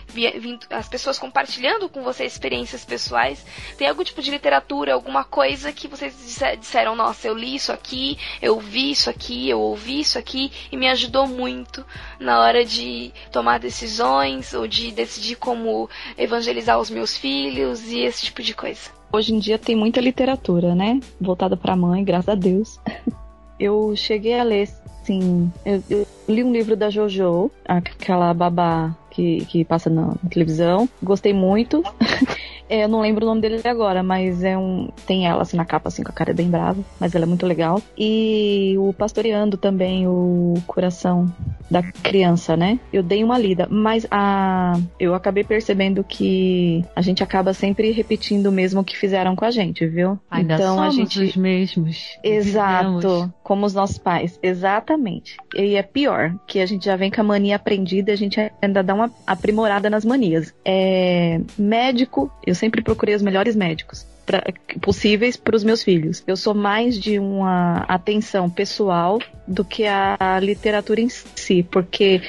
[0.70, 3.46] as pessoas compartilhando com você experiências pessoais.
[3.78, 6.16] Tem algum tipo de literatura, alguma coisa que vocês
[6.60, 10.78] disseram, nossa, eu li isso aqui, eu vi isso aqui, eu ouvi isso aqui e
[10.78, 11.86] me ajudou muito
[12.20, 18.26] na hora de tomar decisões ou de decidir como evangelizar os meus filhos e esse
[18.26, 18.90] tipo de coisa.
[19.14, 21.00] Hoje em dia tem muita literatura, né?
[21.20, 22.80] Voltada para a mãe, graças a Deus.
[23.62, 24.68] Eu cheguei a ler
[25.04, 30.88] Sim, eu, eu, li um livro da JoJo, aquela babá que, que passa na televisão.
[31.02, 31.84] Gostei muito.
[32.72, 34.88] É, eu não lembro o nome dele agora, mas é um.
[35.06, 37.46] Tem ela assim na capa, assim, com a cara bem brava, mas ela é muito
[37.46, 37.82] legal.
[37.98, 41.30] E o Pastoreando também, o Coração
[41.70, 42.80] da Criança, né?
[42.94, 44.80] Eu dei uma lida, mas a.
[44.98, 49.52] Eu acabei percebendo que a gente acaba sempre repetindo o mesmo que fizeram com a
[49.52, 50.18] gente, viu?
[50.30, 51.22] Ainda então somos a gente.
[51.22, 52.18] os mesmos.
[52.24, 53.34] Exato.
[53.44, 54.40] Como os nossos pais.
[54.42, 55.36] Exatamente.
[55.58, 58.40] E é pior, que a gente já vem com a mania aprendida e a gente
[58.62, 60.54] ainda dá uma aprimorada nas manias.
[60.64, 61.42] É.
[61.58, 64.44] Médico, eu sempre procurei os melhores médicos pra,
[64.80, 66.24] possíveis para os meus filhos.
[66.28, 72.22] Eu sou mais de uma atenção pessoal do que a, literatura em si, porque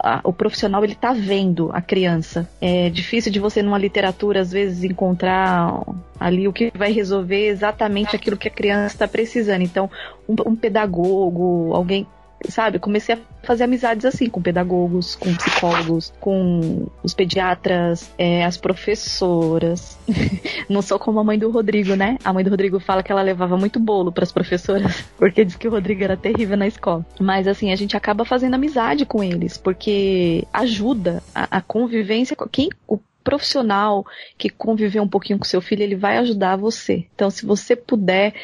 [0.00, 2.48] a, o profissional ele tá vendo a criança.
[2.62, 5.82] É difícil de você numa literatura às vezes encontrar
[6.18, 9.62] ali o que vai resolver exatamente aquilo que a criança está precisando.
[9.62, 9.90] Então,
[10.26, 12.06] um, um pedagogo, alguém
[12.48, 12.78] sabe?
[12.78, 19.98] Comecei a fazer amizades assim com pedagogos, com psicólogos, com os pediatras, é, as professoras.
[20.68, 22.18] Não sou como a mãe do Rodrigo, né?
[22.24, 25.56] A mãe do Rodrigo fala que ela levava muito bolo para as professoras, porque diz
[25.56, 27.04] que o Rodrigo era terrível na escola.
[27.20, 32.36] Mas assim, a gente acaba fazendo amizade com eles, porque ajuda a, a convivência.
[32.50, 34.04] Quem o profissional
[34.36, 37.06] que conviver um pouquinho com seu filho, ele vai ajudar você.
[37.14, 38.34] Então, se você puder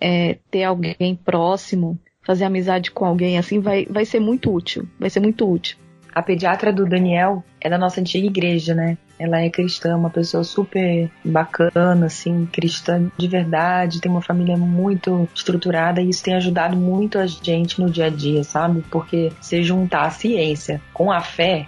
[0.00, 4.86] é, ter alguém próximo fazer amizade com alguém assim vai, vai ser muito útil.
[4.98, 5.78] Vai ser muito útil.
[6.12, 8.96] A pediatra do Daniel é da nossa antiga igreja, né?
[9.18, 15.28] Ela é cristã, uma pessoa super bacana, assim, cristã de verdade, tem uma família muito
[15.34, 18.82] estruturada e isso tem ajudado muito a gente no dia a dia, sabe?
[18.90, 21.66] Porque se juntar a ciência com a fé,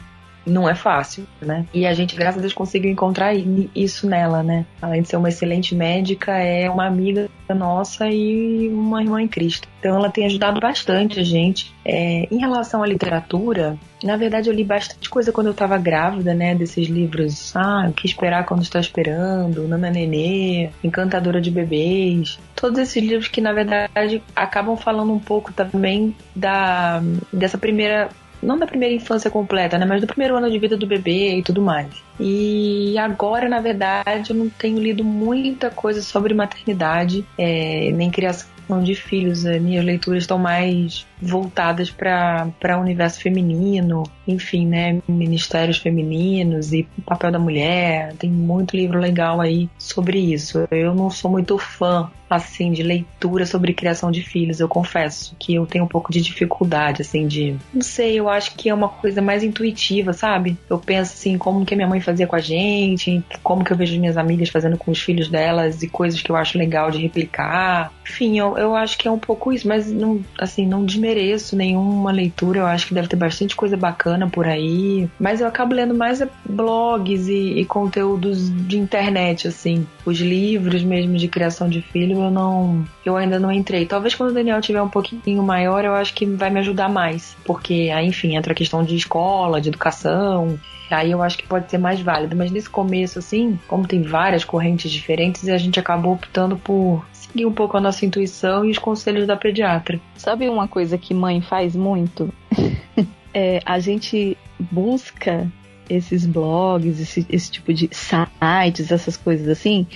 [0.49, 1.67] não é fácil, né?
[1.73, 3.35] E a gente, graças a Deus, conseguiu encontrar
[3.75, 4.65] isso nela, né?
[4.81, 9.69] Além de ser uma excelente médica, é uma amiga nossa e uma irmã em Cristo.
[9.79, 11.75] Então ela tem ajudado bastante a gente.
[11.85, 16.35] É, em relação à literatura, na verdade eu li bastante coisa quando eu estava grávida,
[16.35, 16.55] né?
[16.55, 22.39] Desses livros, ah, O que esperar quando está esperando, Nana Nenê, Encantadora de Bebês.
[22.55, 28.09] Todos esses livros que na verdade acabam falando um pouco também da dessa primeira
[28.43, 31.43] não da primeira infância completa, né, mas do primeiro ano de vida do bebê e
[31.43, 31.89] tudo mais.
[32.21, 38.83] E agora, na verdade, eu não tenho lido muita coisa sobre maternidade, é, nem criação
[38.83, 39.47] de filhos.
[39.47, 45.01] As minhas leituras estão mais voltadas para o universo feminino, enfim, né?
[45.09, 48.15] Ministérios femininos e o papel da mulher.
[48.15, 50.67] Tem muito livro legal aí sobre isso.
[50.71, 54.61] Eu não sou muito fã assim de leitura sobre criação de filhos.
[54.61, 58.55] Eu confesso que eu tenho um pouco de dificuldade assim de, não sei, eu acho
[58.55, 60.57] que é uma coisa mais intuitiva, sabe?
[60.69, 63.77] Eu penso assim como que a minha mãe fazia com a gente, como que eu
[63.77, 66.99] vejo minhas amigas fazendo com os filhos delas e coisas que eu acho legal de
[66.99, 67.93] replicar.
[68.03, 71.08] Enfim, eu, eu acho que é um pouco isso, mas não, assim, não desmereço
[71.57, 72.61] nenhuma leitura.
[72.61, 75.09] Eu acho que deve ter bastante coisa bacana por aí.
[75.19, 79.87] Mas eu acabo lendo mais blogs e, e conteúdos de internet, assim.
[80.05, 82.85] Os livros mesmo de criação de filho, eu não.
[83.05, 83.87] Eu ainda não entrei.
[83.87, 87.37] Talvez quando o Daniel tiver um pouquinho maior, eu acho que vai me ajudar mais.
[87.45, 90.59] Porque aí, enfim, entra a questão de escola, de educação.
[90.95, 92.37] Aí eu acho que pode ser mais válido.
[92.37, 97.47] Mas nesse começo, assim, como tem várias correntes diferentes, a gente acabou optando por seguir
[97.47, 100.01] um pouco a nossa intuição e os conselhos da pediatra.
[100.17, 102.33] Sabe uma coisa que mãe faz muito?
[103.35, 105.51] é, a gente busca
[105.89, 109.87] esses blogs, esse, esse tipo de sites, essas coisas assim,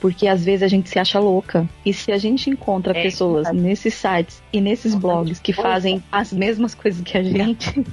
[0.00, 1.68] porque às vezes a gente se acha louca.
[1.84, 3.52] E se a gente encontra é, pessoas é.
[3.52, 7.84] nesses sites e nesses blogs que fazem as mesmas coisas que a gente,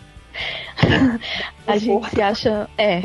[1.65, 3.01] a gente se acha, é,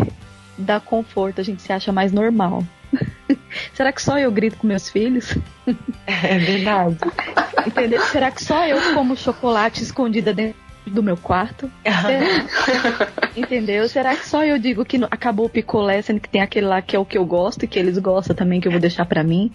[0.59, 2.64] dá conforto, a gente se acha mais normal.
[3.75, 5.37] Será que só eu grito com meus filhos?
[6.07, 6.99] É verdade.
[7.66, 8.03] Entendeu?
[8.03, 11.71] Será que só eu como chocolate escondida dentro do meu quarto?
[13.37, 13.88] Entendeu?
[13.88, 16.97] Será que só eu digo que acabou o picolé, sendo que tem aquele lá que
[16.97, 19.23] é o que eu gosto e que eles gostam também, que eu vou deixar pra
[19.23, 19.53] mim?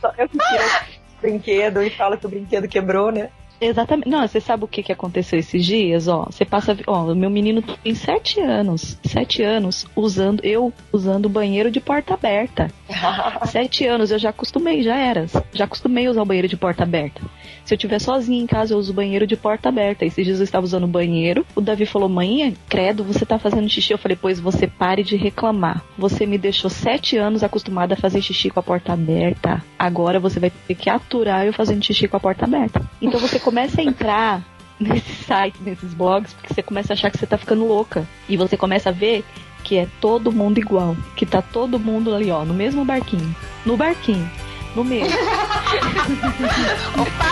[0.00, 0.64] Só eu que tiro
[1.18, 3.30] o brinquedo e falo que o brinquedo quebrou, né?
[3.60, 4.08] Exatamente.
[4.08, 6.06] Não, você sabe o que, que aconteceu esses dias?
[6.06, 6.76] Ó, você passa.
[6.86, 8.98] Ó, o meu menino tem sete anos.
[9.04, 10.44] Sete anos usando.
[10.44, 12.70] Eu usando o banheiro de porta aberta.
[13.46, 15.26] sete anos, eu já acostumei, já era.
[15.52, 17.20] Já acostumei a usar o banheiro de porta aberta.
[17.68, 20.02] Se eu estiver sozinha em casa, eu uso o banheiro de porta aberta.
[20.02, 21.44] Esses dias eu estava usando o banheiro.
[21.54, 23.92] O Davi falou: Mãe, credo, você tá fazendo xixi.
[23.92, 25.84] Eu falei: Pois você pare de reclamar.
[25.98, 29.62] Você me deixou sete anos acostumada a fazer xixi com a porta aberta.
[29.78, 32.80] Agora você vai ter que aturar eu fazendo xixi com a porta aberta.
[33.02, 34.42] Então você começa a entrar
[34.80, 38.08] nesses sites, nesses blogs, porque você começa a achar que você tá ficando louca.
[38.30, 39.22] E você começa a ver
[39.62, 40.96] que é todo mundo igual.
[41.14, 43.36] Que tá todo mundo ali, ó, no mesmo barquinho.
[43.66, 44.26] No barquinho.
[44.74, 45.14] No mesmo.
[46.96, 47.26] Opa!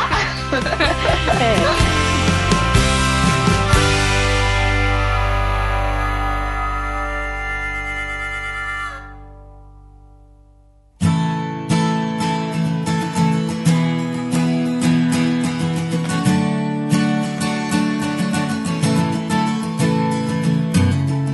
[0.57, 1.97] é.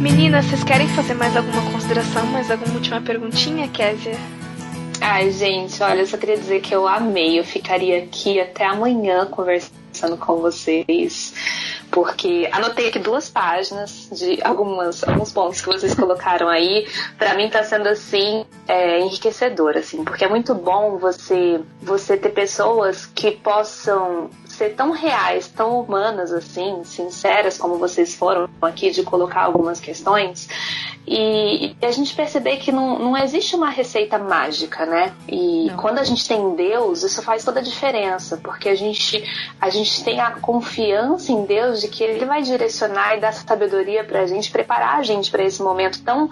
[0.01, 4.19] Meninas, vocês querem fazer mais alguma consideração, mais alguma última perguntinha, Kézia?
[5.15, 7.39] Ai, gente, olha, eu só queria dizer que eu amei.
[7.39, 11.35] Eu ficaria aqui até amanhã conversando com vocês.
[11.91, 16.89] Porque anotei aqui duas páginas de algumas, alguns pontos que vocês colocaram aí.
[17.19, 22.31] Para mim tá sendo assim é, enriquecedor, assim, porque é muito bom você você ter
[22.31, 29.03] pessoas que possam ser tão reais, tão humanas assim, sinceras como vocês foram aqui de
[29.03, 30.49] colocar algumas questões
[31.07, 35.13] e, e a gente perceber que não, não existe uma receita mágica, né?
[35.27, 35.77] E não.
[35.77, 39.25] quando a gente tem Deus, isso faz toda a diferença, porque a gente
[39.61, 44.05] a gente tem a confiança em Deus de que Ele vai direcionar e dar sabedoria
[44.05, 46.31] para a gente, preparar a gente para esse momento tão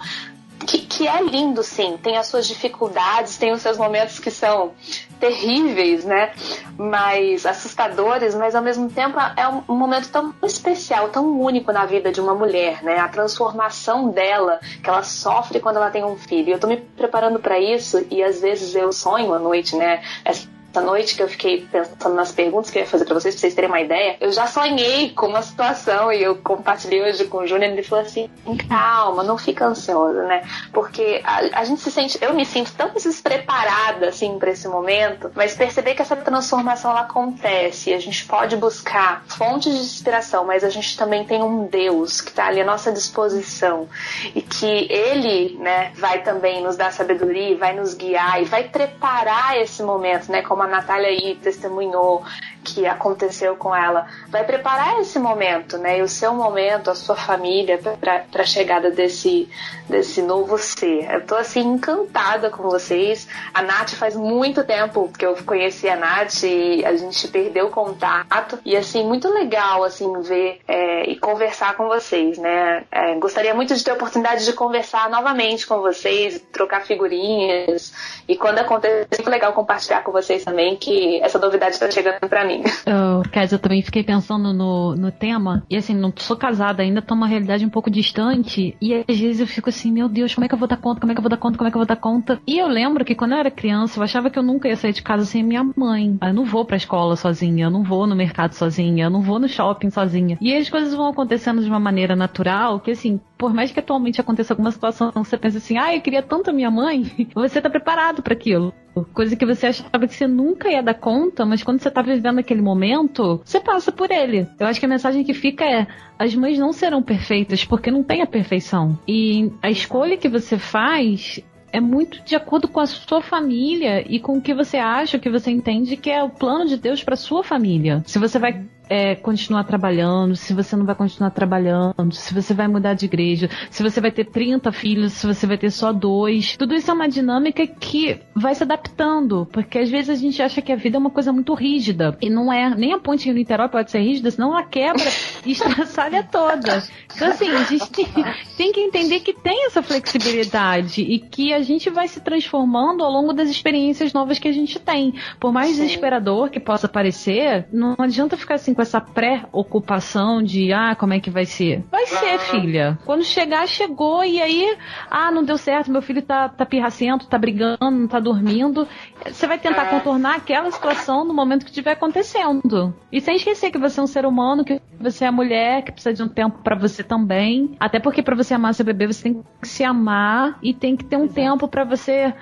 [0.65, 1.97] que, que, é lindo, sim.
[2.01, 4.73] Tem as suas dificuldades, tem os seus momentos que são
[5.21, 6.33] terríveis, né?
[6.77, 11.85] Mas assustadores, mas ao mesmo tempo é um, um momento tão especial, tão único na
[11.85, 12.97] vida de uma mulher, né?
[12.97, 16.51] A transformação dela, que ela sofre quando ela tem um filho.
[16.51, 20.01] Eu tô me preparando para isso e às vezes eu sonho à noite, né?
[20.25, 23.41] Essa noite que eu fiquei pensando nas perguntas que eu ia fazer pra vocês, pra
[23.41, 27.39] vocês terem uma ideia, eu já sonhei com uma situação e eu compartilhei hoje com
[27.39, 28.29] o Júnior ele falou assim:
[28.69, 30.43] calma, não fica ansiosa, né?
[30.71, 35.31] Porque a, a gente se sente, eu me sinto tão despreparada assim pra esse momento,
[35.35, 40.63] mas perceber que essa transformação ela acontece, a gente pode buscar fontes de inspiração, mas
[40.63, 43.89] a gente também tem um Deus que tá ali à nossa disposição
[44.35, 49.57] e que ele, né, vai também nos dar sabedoria, vai nos guiar e vai preparar
[49.57, 50.41] esse momento, né?
[50.41, 52.23] Como a Natália aí testemunhou
[52.63, 55.99] que aconteceu com ela, vai preparar esse momento, né?
[55.99, 59.49] E o seu momento, a sua família para a chegada desse
[59.89, 61.11] desse novo ser.
[61.11, 63.27] Eu tô assim encantada com vocês.
[63.53, 68.57] A Nath faz muito tempo que eu conheci a Nath e a gente perdeu contato
[68.63, 72.85] e assim muito legal assim ver é, e conversar com vocês, né?
[72.91, 77.93] É, gostaria muito de ter a oportunidade de conversar novamente com vocês, trocar figurinhas
[78.27, 82.27] e quando acontecer, é muito legal compartilhar com vocês também que essa novidade está chegando
[82.27, 82.61] para mim.
[83.31, 87.13] Kézia, eu também fiquei pensando no, no tema e assim, não sou casada ainda, tô
[87.13, 90.47] uma realidade um pouco distante e às vezes eu fico assim, meu Deus, como é
[90.47, 90.99] que eu vou dar conta?
[90.99, 91.57] Como é que eu vou dar conta?
[91.57, 92.41] Como é que eu vou dar conta?
[92.45, 94.91] E eu lembro que quando eu era criança, eu achava que eu nunca ia sair
[94.91, 96.17] de casa sem minha mãe.
[96.21, 99.39] Eu não vou pra escola sozinha, eu não vou no mercado sozinha, eu não vou
[99.39, 100.37] no shopping sozinha.
[100.41, 104.19] E as coisas vão acontecendo de uma maneira natural que assim, por mais que atualmente
[104.19, 107.69] aconteça alguma situação, você pensa assim, ah, eu queria tanto a minha mãe, você tá
[107.69, 108.73] preparado para aquilo.
[109.13, 112.39] Coisa que você achava que você nunca ia dar conta, mas quando você tá vivendo
[112.39, 114.47] aquele momento, você passa por ele.
[114.59, 115.87] Eu acho que a mensagem que fica é:
[116.19, 118.99] as mães não serão perfeitas porque não tem a perfeição.
[119.07, 121.39] E a escolha que você faz
[121.71, 125.19] é muito de acordo com a sua família e com o que você acha, o
[125.19, 128.03] que você entende que é o plano de Deus para sua família.
[128.05, 132.67] Se você vai é, continuar trabalhando, se você não vai continuar trabalhando, se você vai
[132.67, 136.57] mudar de igreja, se você vai ter 30 filhos, se você vai ter só dois.
[136.57, 140.61] Tudo isso é uma dinâmica que vai se adaptando, porque às vezes a gente acha
[140.61, 142.17] que a vida é uma coisa muito rígida.
[142.21, 142.75] E não é.
[142.75, 145.05] Nem a ponte em Niterói pode ser rígida, senão ela quebra
[145.45, 146.83] e estraçalha toda.
[147.15, 148.07] Então, assim, a gente tem,
[148.57, 153.11] tem que entender que tem essa flexibilidade e que a gente vai se transformando ao
[153.11, 155.13] longo das experiências novas que a gente tem.
[155.39, 155.83] Por mais Sim.
[155.83, 161.19] desesperador que possa parecer, não adianta ficar assim com essa pré-ocupação de ah, como é
[161.19, 161.83] que vai ser?
[161.91, 162.97] Vai ser, filha.
[163.05, 164.75] Quando chegar, chegou, e aí,
[165.09, 168.87] ah, não deu certo, meu filho tá, tá pirracento, tá brigando, não tá dormindo.
[169.25, 172.93] Você vai tentar contornar aquela situação no momento que estiver acontecendo.
[173.11, 176.15] E sem esquecer que você é um ser humano, que você é mulher, que precisa
[176.15, 177.75] de um tempo para você também.
[177.79, 181.05] Até porque para você amar seu bebê, você tem que se amar e tem que
[181.05, 182.33] ter um tempo para você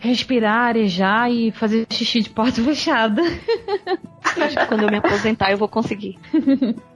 [0.00, 3.22] respirar, arejar e fazer xixi de porta fechada.
[4.24, 6.18] Acho que quando eu me aposentar eu vou conseguir.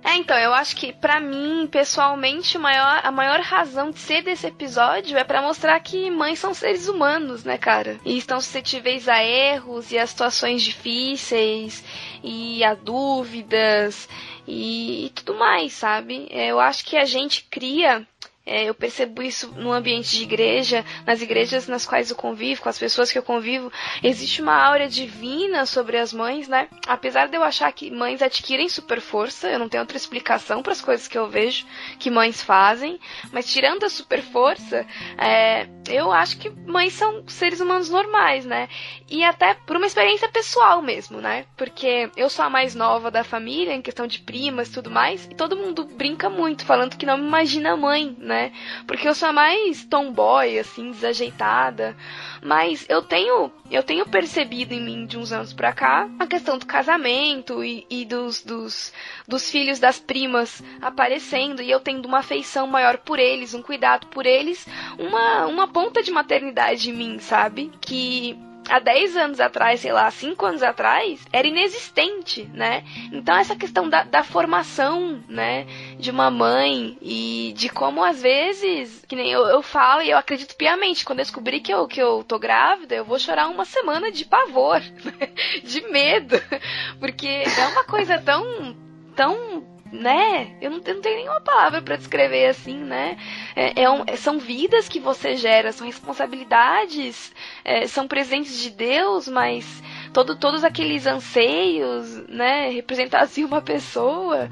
[0.03, 4.47] É, então, eu acho que para mim, pessoalmente, maior, a maior razão de ser desse
[4.47, 7.99] episódio é para mostrar que mães são seres humanos, né, cara?
[8.05, 11.85] E estão suscetíveis a erros e a situações difíceis
[12.23, 14.09] e a dúvidas
[14.47, 16.27] e, e tudo mais, sabe?
[16.31, 18.07] É, eu acho que a gente cria
[18.47, 22.69] é, eu percebo isso no ambiente de igreja, nas igrejas nas quais eu convivo, com
[22.69, 23.73] as pessoas que eu convivo.
[24.03, 26.69] Existe uma aura divina sobre as mães, né?
[26.87, 30.73] Apesar de eu achar que mães adquirem super força, eu não tenho outra explicação para
[30.73, 31.65] as coisas que eu vejo
[31.99, 33.01] que mães fazem,
[33.33, 34.87] mas tirando a super força,
[35.17, 38.69] é, eu acho que mães são seres humanos normais, né?
[39.09, 41.47] E até por uma experiência pessoal mesmo, né?
[41.57, 45.25] Porque eu sou a mais nova da família, em questão de primas e tudo mais,
[45.31, 48.34] e todo mundo brinca muito, falando que não me imagina mãe, né?
[48.35, 48.53] Né?
[48.87, 51.97] Porque eu sou a mais tomboy, assim, desajeitada.
[52.43, 56.59] Mas eu tenho, eu tenho percebido em mim de uns anos pra cá a questão
[56.59, 58.93] do casamento e, e dos, dos,
[59.27, 64.09] dos filhos das primas aparecendo e eu tendo uma afeição maior por eles, um cuidado
[64.09, 64.67] por eles,
[64.99, 67.71] uma, uma ponta de maternidade em mim, sabe?
[67.81, 68.37] Que
[68.69, 72.85] há 10 anos atrás, sei lá, 5 anos atrás, era inexistente, né?
[73.13, 75.67] Então essa questão da, da formação, né,
[75.99, 80.19] de uma mãe e de como às vezes, que nem eu, eu falo e eu
[80.19, 83.65] acredito piamente, quando eu descobri que eu, que eu tô grávida, eu vou chorar uma
[83.65, 84.81] semana de pavor,
[85.63, 86.37] de medo,
[86.99, 88.77] porque é uma coisa tão,
[89.15, 89.54] tão
[89.95, 90.57] né?
[90.61, 93.17] Eu não, não tenho nenhuma palavra para descrever assim, né?
[93.55, 97.33] É, é um, são vidas que você gera, são responsabilidades,
[97.65, 99.83] é, são presentes de Deus, mas
[100.13, 102.71] todo, todos aqueles anseios, né?
[102.71, 104.51] Representar assim uma pessoa.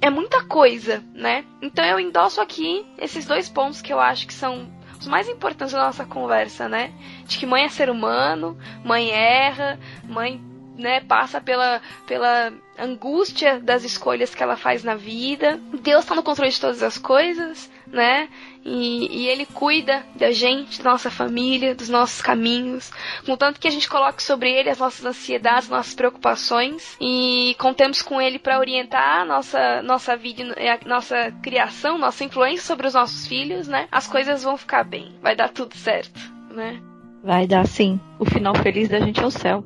[0.00, 1.44] É muita coisa, né?
[1.62, 4.70] Então eu endosso aqui esses dois pontos que eu acho que são
[5.00, 6.92] os mais importantes da nossa conversa, né?
[7.24, 10.40] De que mãe é ser humano, mãe erra, mãe
[10.76, 15.60] né, passa pela, pela angústia das escolhas que ela faz na vida.
[15.82, 18.28] Deus está no controle de todas as coisas, né?
[18.64, 22.92] E, e, ele cuida da gente, da nossa família, dos nossos caminhos,
[23.26, 28.20] contanto que a gente coloque sobre ele as nossas ansiedades, nossas preocupações e contemos com
[28.20, 33.26] ele para orientar a nossa nossa vida, a nossa criação, nossa influência sobre os nossos
[33.26, 33.88] filhos, né?
[33.90, 36.20] As coisas vão ficar bem, vai dar tudo certo,
[36.50, 36.80] né?
[37.22, 38.00] Vai dar sim.
[38.18, 39.64] O final feliz da gente é o céu.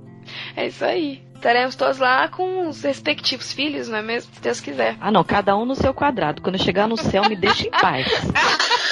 [0.57, 1.26] É isso aí.
[1.47, 4.34] Estaremos todos lá com os respectivos filhos, não é mesmo?
[4.34, 4.97] Se Deus quiser.
[5.01, 6.42] Ah, não, cada um no seu quadrado.
[6.42, 8.05] Quando eu chegar no céu, me deixa em paz.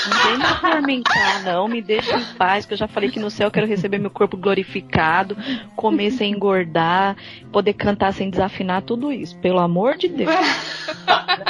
[0.09, 1.66] Não vem me atormentar, não.
[1.66, 4.09] Me deixa em paz, que eu já falei que no céu eu quero receber meu
[4.09, 5.36] corpo glorificado,
[5.74, 7.16] comer sem engordar,
[7.50, 9.36] poder cantar sem desafinar, tudo isso.
[9.38, 10.30] Pelo amor de Deus.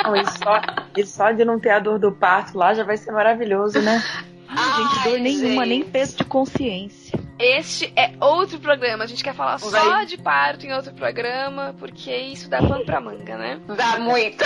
[0.02, 0.61] Não, e, só,
[0.96, 4.02] e só de não ter a dor do parto lá já vai ser maravilhoso, né?
[4.48, 7.03] Ai, gente, dor nenhuma, nem peso de consciência.
[7.39, 9.05] Este é outro programa.
[9.05, 9.80] A gente quer falar Vai.
[9.80, 13.61] só de parto em outro programa, porque isso dá pano pra manga, né?
[13.76, 14.45] Dá muita.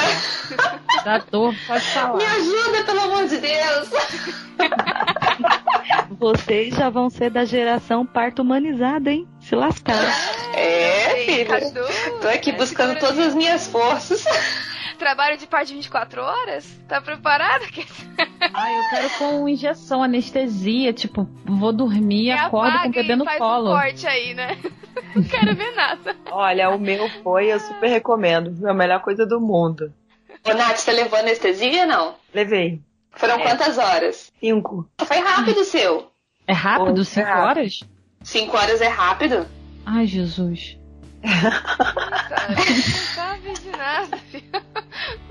[1.04, 2.16] Dá dor, pode falar.
[2.16, 3.90] Me ajuda, pelo amor de Deus.
[6.18, 9.28] Vocês já vão ser da geração parto humanizado, hein?
[9.40, 9.96] Se lascar.
[10.54, 11.60] É, filha.
[12.20, 14.24] Tô aqui buscando todas as minhas forças
[14.96, 16.80] trabalho de parte de 24 horas?
[16.88, 17.64] Tá preparada?
[18.54, 23.24] Ah, eu quero com injeção, anestesia, tipo, vou dormir, e acordo com o bebê no
[23.24, 23.70] faz colo.
[23.70, 24.58] Um corte aí, né?
[25.14, 26.16] Não quero ver nada.
[26.30, 28.56] Olha, o meu foi, eu super recomendo.
[28.56, 29.92] Foi a melhor coisa do mundo.
[30.44, 32.14] Ô, Nath, você levou anestesia não?
[32.32, 32.80] Levei.
[33.12, 33.42] Foram é.
[33.42, 34.32] quantas horas?
[34.40, 34.88] Cinco.
[35.04, 36.10] Foi rápido o seu.
[36.46, 36.96] É rápido?
[36.96, 37.46] Foi, cinco rápido.
[37.46, 37.80] horas?
[38.22, 39.46] Cinco horas é rápido?
[39.84, 40.77] Ai, Jesus.
[41.22, 42.82] Não
[43.14, 44.44] sabe de nada, filho.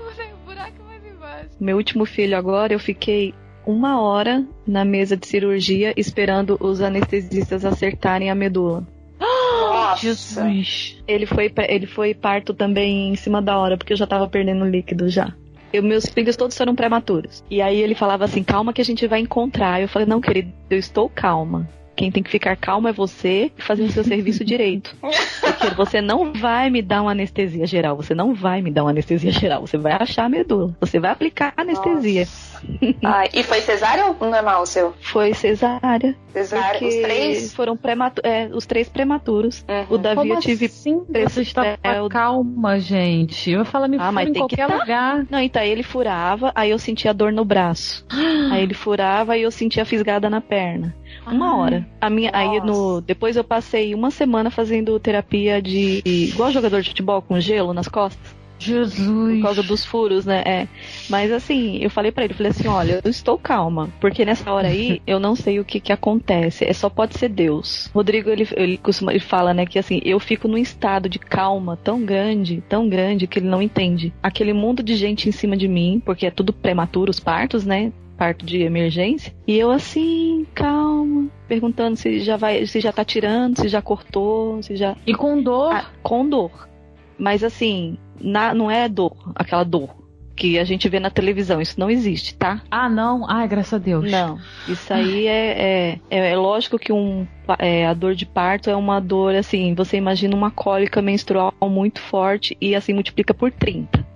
[0.00, 1.50] O buraco mais embaixo.
[1.60, 3.34] Meu último filho agora, eu fiquei
[3.66, 8.86] uma hora na mesa de cirurgia esperando os anestesistas acertarem a medula.
[9.20, 10.00] Nossa.
[10.00, 11.02] Jesus.
[11.06, 14.64] Ele foi, ele foi parto também em cima da hora, porque eu já tava perdendo
[14.64, 15.34] líquido já.
[15.72, 17.44] Eu, meus filhos todos foram prematuros.
[17.50, 19.82] E aí ele falava assim: calma que a gente vai encontrar.
[19.82, 21.68] Eu falei: não, querido, eu estou calma.
[21.98, 24.94] Quem tem que ficar calmo é você e fazer o seu serviço direito.
[25.40, 27.96] Porque você não vai me dar uma anestesia geral.
[27.96, 29.66] Você não vai me dar uma anestesia geral.
[29.66, 30.72] Você vai achar a medula.
[30.80, 32.28] Você vai aplicar anestesia.
[33.04, 34.94] Ah, e foi cesárea ou normal o seu?
[35.00, 36.16] Foi cesárea.
[36.32, 37.54] Cesárea, os três?
[37.54, 38.30] Foram prematuros.
[38.30, 39.64] É, os três prematuros.
[39.68, 39.94] Uhum.
[39.94, 40.66] O Davi Como eu tive.
[40.66, 41.02] Assim?
[41.08, 41.78] Você está é,
[42.10, 43.50] calma, gente.
[43.50, 44.76] Eu falo, me ah, mas em qualquer tá.
[44.76, 45.26] lugar.
[45.30, 48.04] Não, então ele furava, aí eu sentia dor no braço.
[48.52, 50.94] aí ele furava e eu sentia fisgada na perna.
[51.26, 51.86] Uma hora.
[52.00, 56.02] A minha, aí no, depois eu passei uma semana fazendo terapia de.
[56.04, 58.37] igual jogador de futebol com gelo nas costas.
[58.58, 59.36] Jesus.
[59.36, 60.42] Por causa dos furos, né?
[60.44, 60.68] É.
[61.08, 64.68] Mas assim, eu falei para ele, falei assim, olha, eu estou calma, porque nessa hora
[64.68, 67.90] aí eu não sei o que que acontece, é só pode ser Deus.
[67.94, 71.76] Rodrigo, ele, ele costuma, ele fala, né, que assim, eu fico num estado de calma
[71.76, 74.12] tão grande, tão grande que ele não entende.
[74.22, 77.92] Aquele mundo de gente em cima de mim, porque é tudo prematuro os partos, né?
[78.18, 79.32] parto de emergência.
[79.46, 84.60] E eu assim, calma, perguntando se já vai, se já tá tirando, se já cortou,
[84.60, 84.96] se já.
[85.06, 85.72] E com dor?
[85.72, 86.68] Ah, com dor.
[87.16, 90.08] Mas assim, na, não é dor, aquela dor
[90.38, 91.60] que a gente vê na televisão.
[91.60, 92.62] Isso não existe, tá?
[92.70, 93.28] Ah, não?
[93.28, 94.08] Ai, graças a Deus.
[94.08, 94.38] Não.
[94.68, 97.26] Isso aí é, é, é lógico que um,
[97.58, 102.00] é, a dor de parto é uma dor, assim, você imagina uma cólica menstrual muito
[102.00, 104.06] forte e assim multiplica por 30.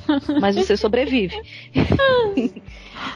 [0.40, 1.36] Mas você sobrevive.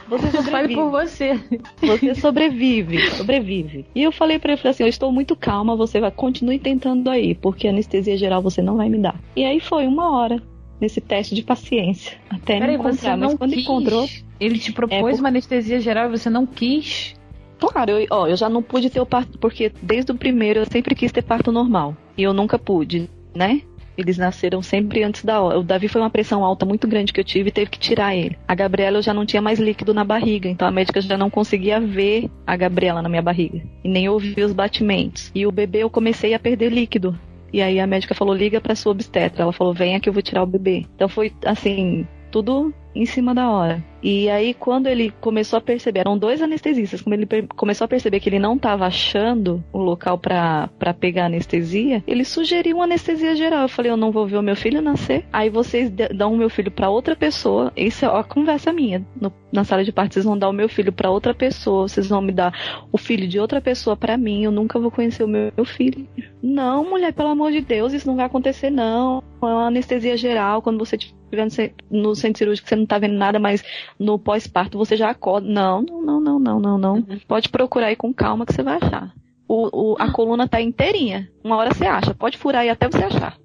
[0.09, 0.75] Você sobrevive.
[0.75, 1.39] por você.
[1.81, 3.85] Você sobrevive, sobrevive.
[3.95, 7.09] E eu falei para ele, falei assim, eu estou muito calma, você vai continue tentando
[7.09, 9.15] aí, porque anestesia geral você não vai me dar.
[9.33, 10.41] E aí foi uma hora
[10.79, 13.63] nesse teste de paciência até Peraí, encontrar, mas quando quis.
[13.63, 14.07] encontrou,
[14.39, 17.15] ele te propôs é uma anestesia geral e você não quis?
[17.59, 20.65] Claro, eu, ó, eu já não pude ter o parto, porque desde o primeiro eu
[20.65, 21.97] sempre quis ter parto normal.
[22.15, 23.61] E eu nunca pude, né?
[23.97, 25.59] Eles nasceram sempre antes da hora.
[25.59, 28.15] O Davi foi uma pressão alta muito grande que eu tive e teve que tirar
[28.15, 28.37] ele.
[28.47, 31.31] A Gabriela eu já não tinha mais líquido na barriga, então a médica já não
[31.31, 35.31] conseguia ver a Gabriela na minha barriga e nem ouvir os batimentos.
[35.33, 37.17] E o bebê eu comecei a perder líquido.
[37.51, 39.43] E aí a médica falou: liga para sua obstetra.
[39.43, 40.85] Ela falou: venha que eu vou tirar o bebê.
[40.95, 43.83] Então foi assim, tudo em cima da hora.
[44.01, 48.19] E aí, quando ele começou a perceber, eram dois anestesistas, como ele começou a perceber
[48.19, 50.69] que ele não estava achando o local para
[50.99, 53.63] pegar anestesia, ele sugeriu uma anestesia geral.
[53.63, 55.25] Eu falei, eu não vou ver o meu filho nascer.
[55.33, 57.71] Aí vocês dão o meu filho para outra pessoa.
[57.75, 59.05] Isso é a conversa minha.
[59.19, 61.87] No, na sala de parto, vocês vão dar o meu filho para outra pessoa.
[61.87, 62.53] Vocês vão me dar
[62.91, 64.43] o filho de outra pessoa para mim.
[64.43, 66.07] Eu nunca vou conhecer o meu, meu filho.
[66.41, 69.23] Não, mulher, pelo amor de Deus, isso não vai acontecer, não.
[69.41, 70.61] É uma anestesia geral.
[70.61, 73.63] Quando você estiver no centro cirúrgico, você não tá vendo nada, mas
[73.99, 75.47] no pós-parto você já acorda.
[75.47, 76.93] Não, não, não, não, não, não.
[76.95, 77.19] Uhum.
[77.27, 79.13] Pode procurar aí com calma que você vai achar.
[79.47, 81.29] O, o, a coluna tá inteirinha.
[81.43, 82.13] Uma hora você acha.
[82.13, 83.37] Pode furar aí até você achar.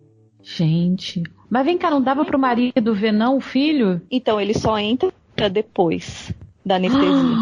[0.42, 1.22] Gente.
[1.48, 4.00] Mas vem cá, não dava pro marido ver não o filho?
[4.10, 5.12] Então, ele só entra
[5.50, 6.32] depois
[6.64, 7.36] da anestesia.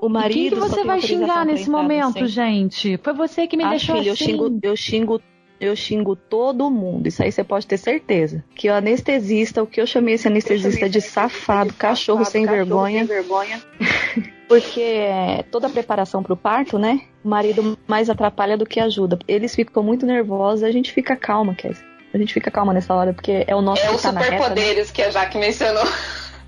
[0.00, 0.38] O marido.
[0.38, 2.28] Quem que você vai xingar nesse momento, centro.
[2.28, 2.96] gente?
[2.98, 4.24] Foi você que me Ah, deixou filho, assim.
[4.24, 5.22] eu xingo, eu xingo,
[5.60, 7.06] eu xingo todo mundo.
[7.06, 8.44] Isso aí você pode ter certeza.
[8.54, 13.06] Que o anestesista, o que eu chamei esse anestesista de safado, cachorro sem vergonha.
[14.48, 17.00] Porque é, toda a preparação pro parto, né?
[17.24, 19.18] O marido mais atrapalha do que ajuda.
[19.26, 21.84] Eles ficam muito nervosos, a gente fica calma, Kézia.
[22.14, 24.22] A gente fica calma nessa hora, porque é o nosso É os tá né?
[24.22, 25.84] superpoderes que a Jaque mencionou.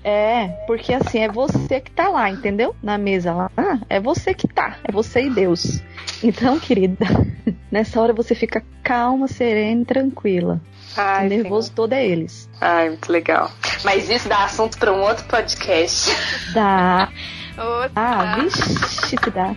[0.03, 2.75] É, porque assim, é você que tá lá, entendeu?
[2.81, 3.51] Na mesa lá.
[3.57, 4.77] Ah, é você que tá.
[4.83, 5.81] É você e Deus.
[6.23, 7.05] Então, querida,
[7.71, 10.61] nessa hora você fica calma, serena e tranquila.
[10.97, 12.49] Ai, o nervoso todo é eles.
[12.59, 13.51] Ai, muito legal.
[13.83, 16.09] Mas isso dá assunto para um outro podcast.
[16.53, 17.09] Dá.
[17.59, 17.91] Outra.
[17.93, 18.61] Ah, vixe,
[19.09, 19.53] se dá.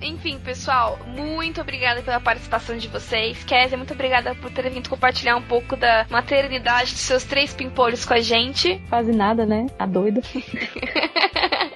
[0.00, 3.42] Enfim, pessoal, muito obrigada pela participação de vocês.
[3.44, 8.04] Kézia, muito obrigada por ter vindo compartilhar um pouco da maternidade dos seus três pimpolhos
[8.04, 8.80] com a gente.
[8.88, 9.66] Quase nada, né?
[9.78, 10.22] A doida.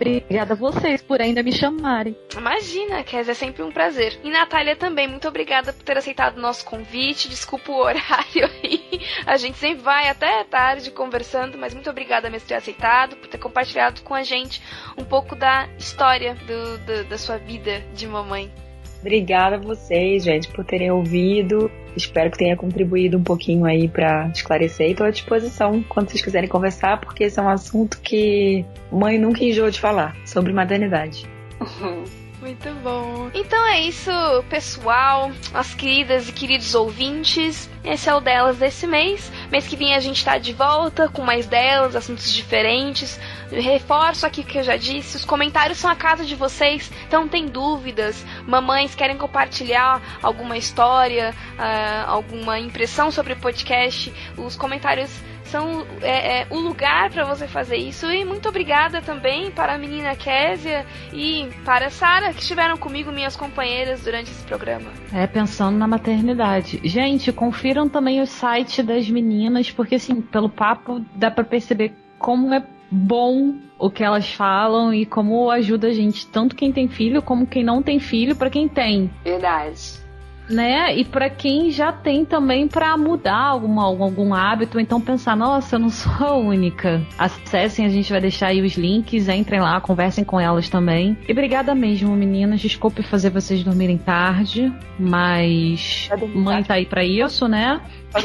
[0.00, 2.16] Obrigada a vocês por ainda me chamarem.
[2.36, 4.18] Imagina, Kézia, é sempre um prazer.
[4.22, 7.28] E Natália também, muito obrigada por ter aceitado o nosso convite.
[7.28, 9.00] Desculpa o horário aí.
[9.26, 13.26] A gente sempre vai até tarde conversando, mas muito obrigada mesmo por ter aceitado, por
[13.28, 14.62] ter compartilhado com a gente
[14.96, 18.52] um pouco da história do, do- da sua vida de mamãe.
[19.00, 21.70] Obrigada a vocês, gente, por terem ouvido.
[21.96, 26.22] Espero que tenha contribuído um pouquinho aí pra esclarecer e tô à disposição quando vocês
[26.22, 31.26] quiserem conversar, porque esse é um assunto que mãe nunca enjoou de falar sobre maternidade.
[32.40, 33.30] Muito bom.
[33.34, 34.10] Então é isso,
[34.48, 37.68] pessoal, as queridas e queridos ouvintes.
[37.84, 39.30] Esse é o delas desse mês.
[39.50, 43.18] Mês que vem a gente tá de volta com mais delas, assuntos diferentes.
[43.50, 47.26] Reforço aqui o que eu já disse: os comentários são a casa de vocês, então
[47.26, 48.24] tem dúvidas.
[48.46, 54.12] Mamães querem compartilhar alguma história, ah, alguma impressão sobre o podcast.
[54.36, 55.10] Os comentários
[55.48, 58.06] são é, é, o lugar para você fazer isso.
[58.06, 63.10] E muito obrigada também para a menina Késia e para a Sara, que estiveram comigo,
[63.10, 64.90] minhas companheiras, durante esse programa.
[65.12, 66.80] É, pensando na maternidade.
[66.84, 72.52] Gente, confiram também o site das meninas, porque assim, pelo papo dá pra perceber como
[72.52, 77.22] é bom o que elas falam e como ajuda a gente, tanto quem tem filho
[77.22, 79.10] como quem não tem filho, pra quem tem.
[79.22, 80.07] Verdade.
[80.48, 80.96] Né?
[80.96, 85.80] E pra quem já tem também pra mudar alguma, algum hábito, então pensar, nossa, eu
[85.80, 87.02] não sou a única.
[87.18, 91.16] Acessem, a gente vai deixar aí os links, entrem lá, conversem com elas também.
[91.28, 92.60] E obrigada mesmo, meninas.
[92.60, 97.80] Desculpe fazer vocês dormirem tarde, mas mãe tá aí pra isso, né?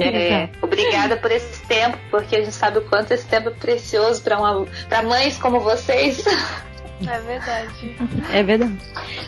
[0.00, 4.22] É, obrigada por esse tempo, porque a gente sabe o quanto esse tempo é precioso
[4.22, 6.24] para uma para mães como vocês.
[7.06, 7.96] É verdade.
[8.32, 8.76] É verdade.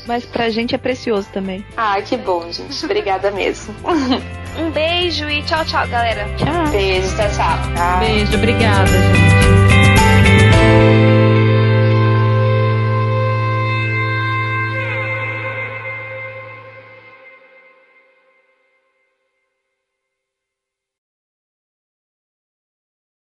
[0.06, 1.64] Mas pra gente é precioso também.
[1.76, 2.84] Ah, que bom, gente.
[2.84, 3.74] Obrigada mesmo.
[4.58, 6.24] um beijo e tchau, tchau, galera.
[6.36, 6.68] Tchau.
[6.70, 7.74] Beijo, tchau, tchau.
[7.74, 7.98] tchau.
[8.00, 9.52] Beijo, obrigada, gente.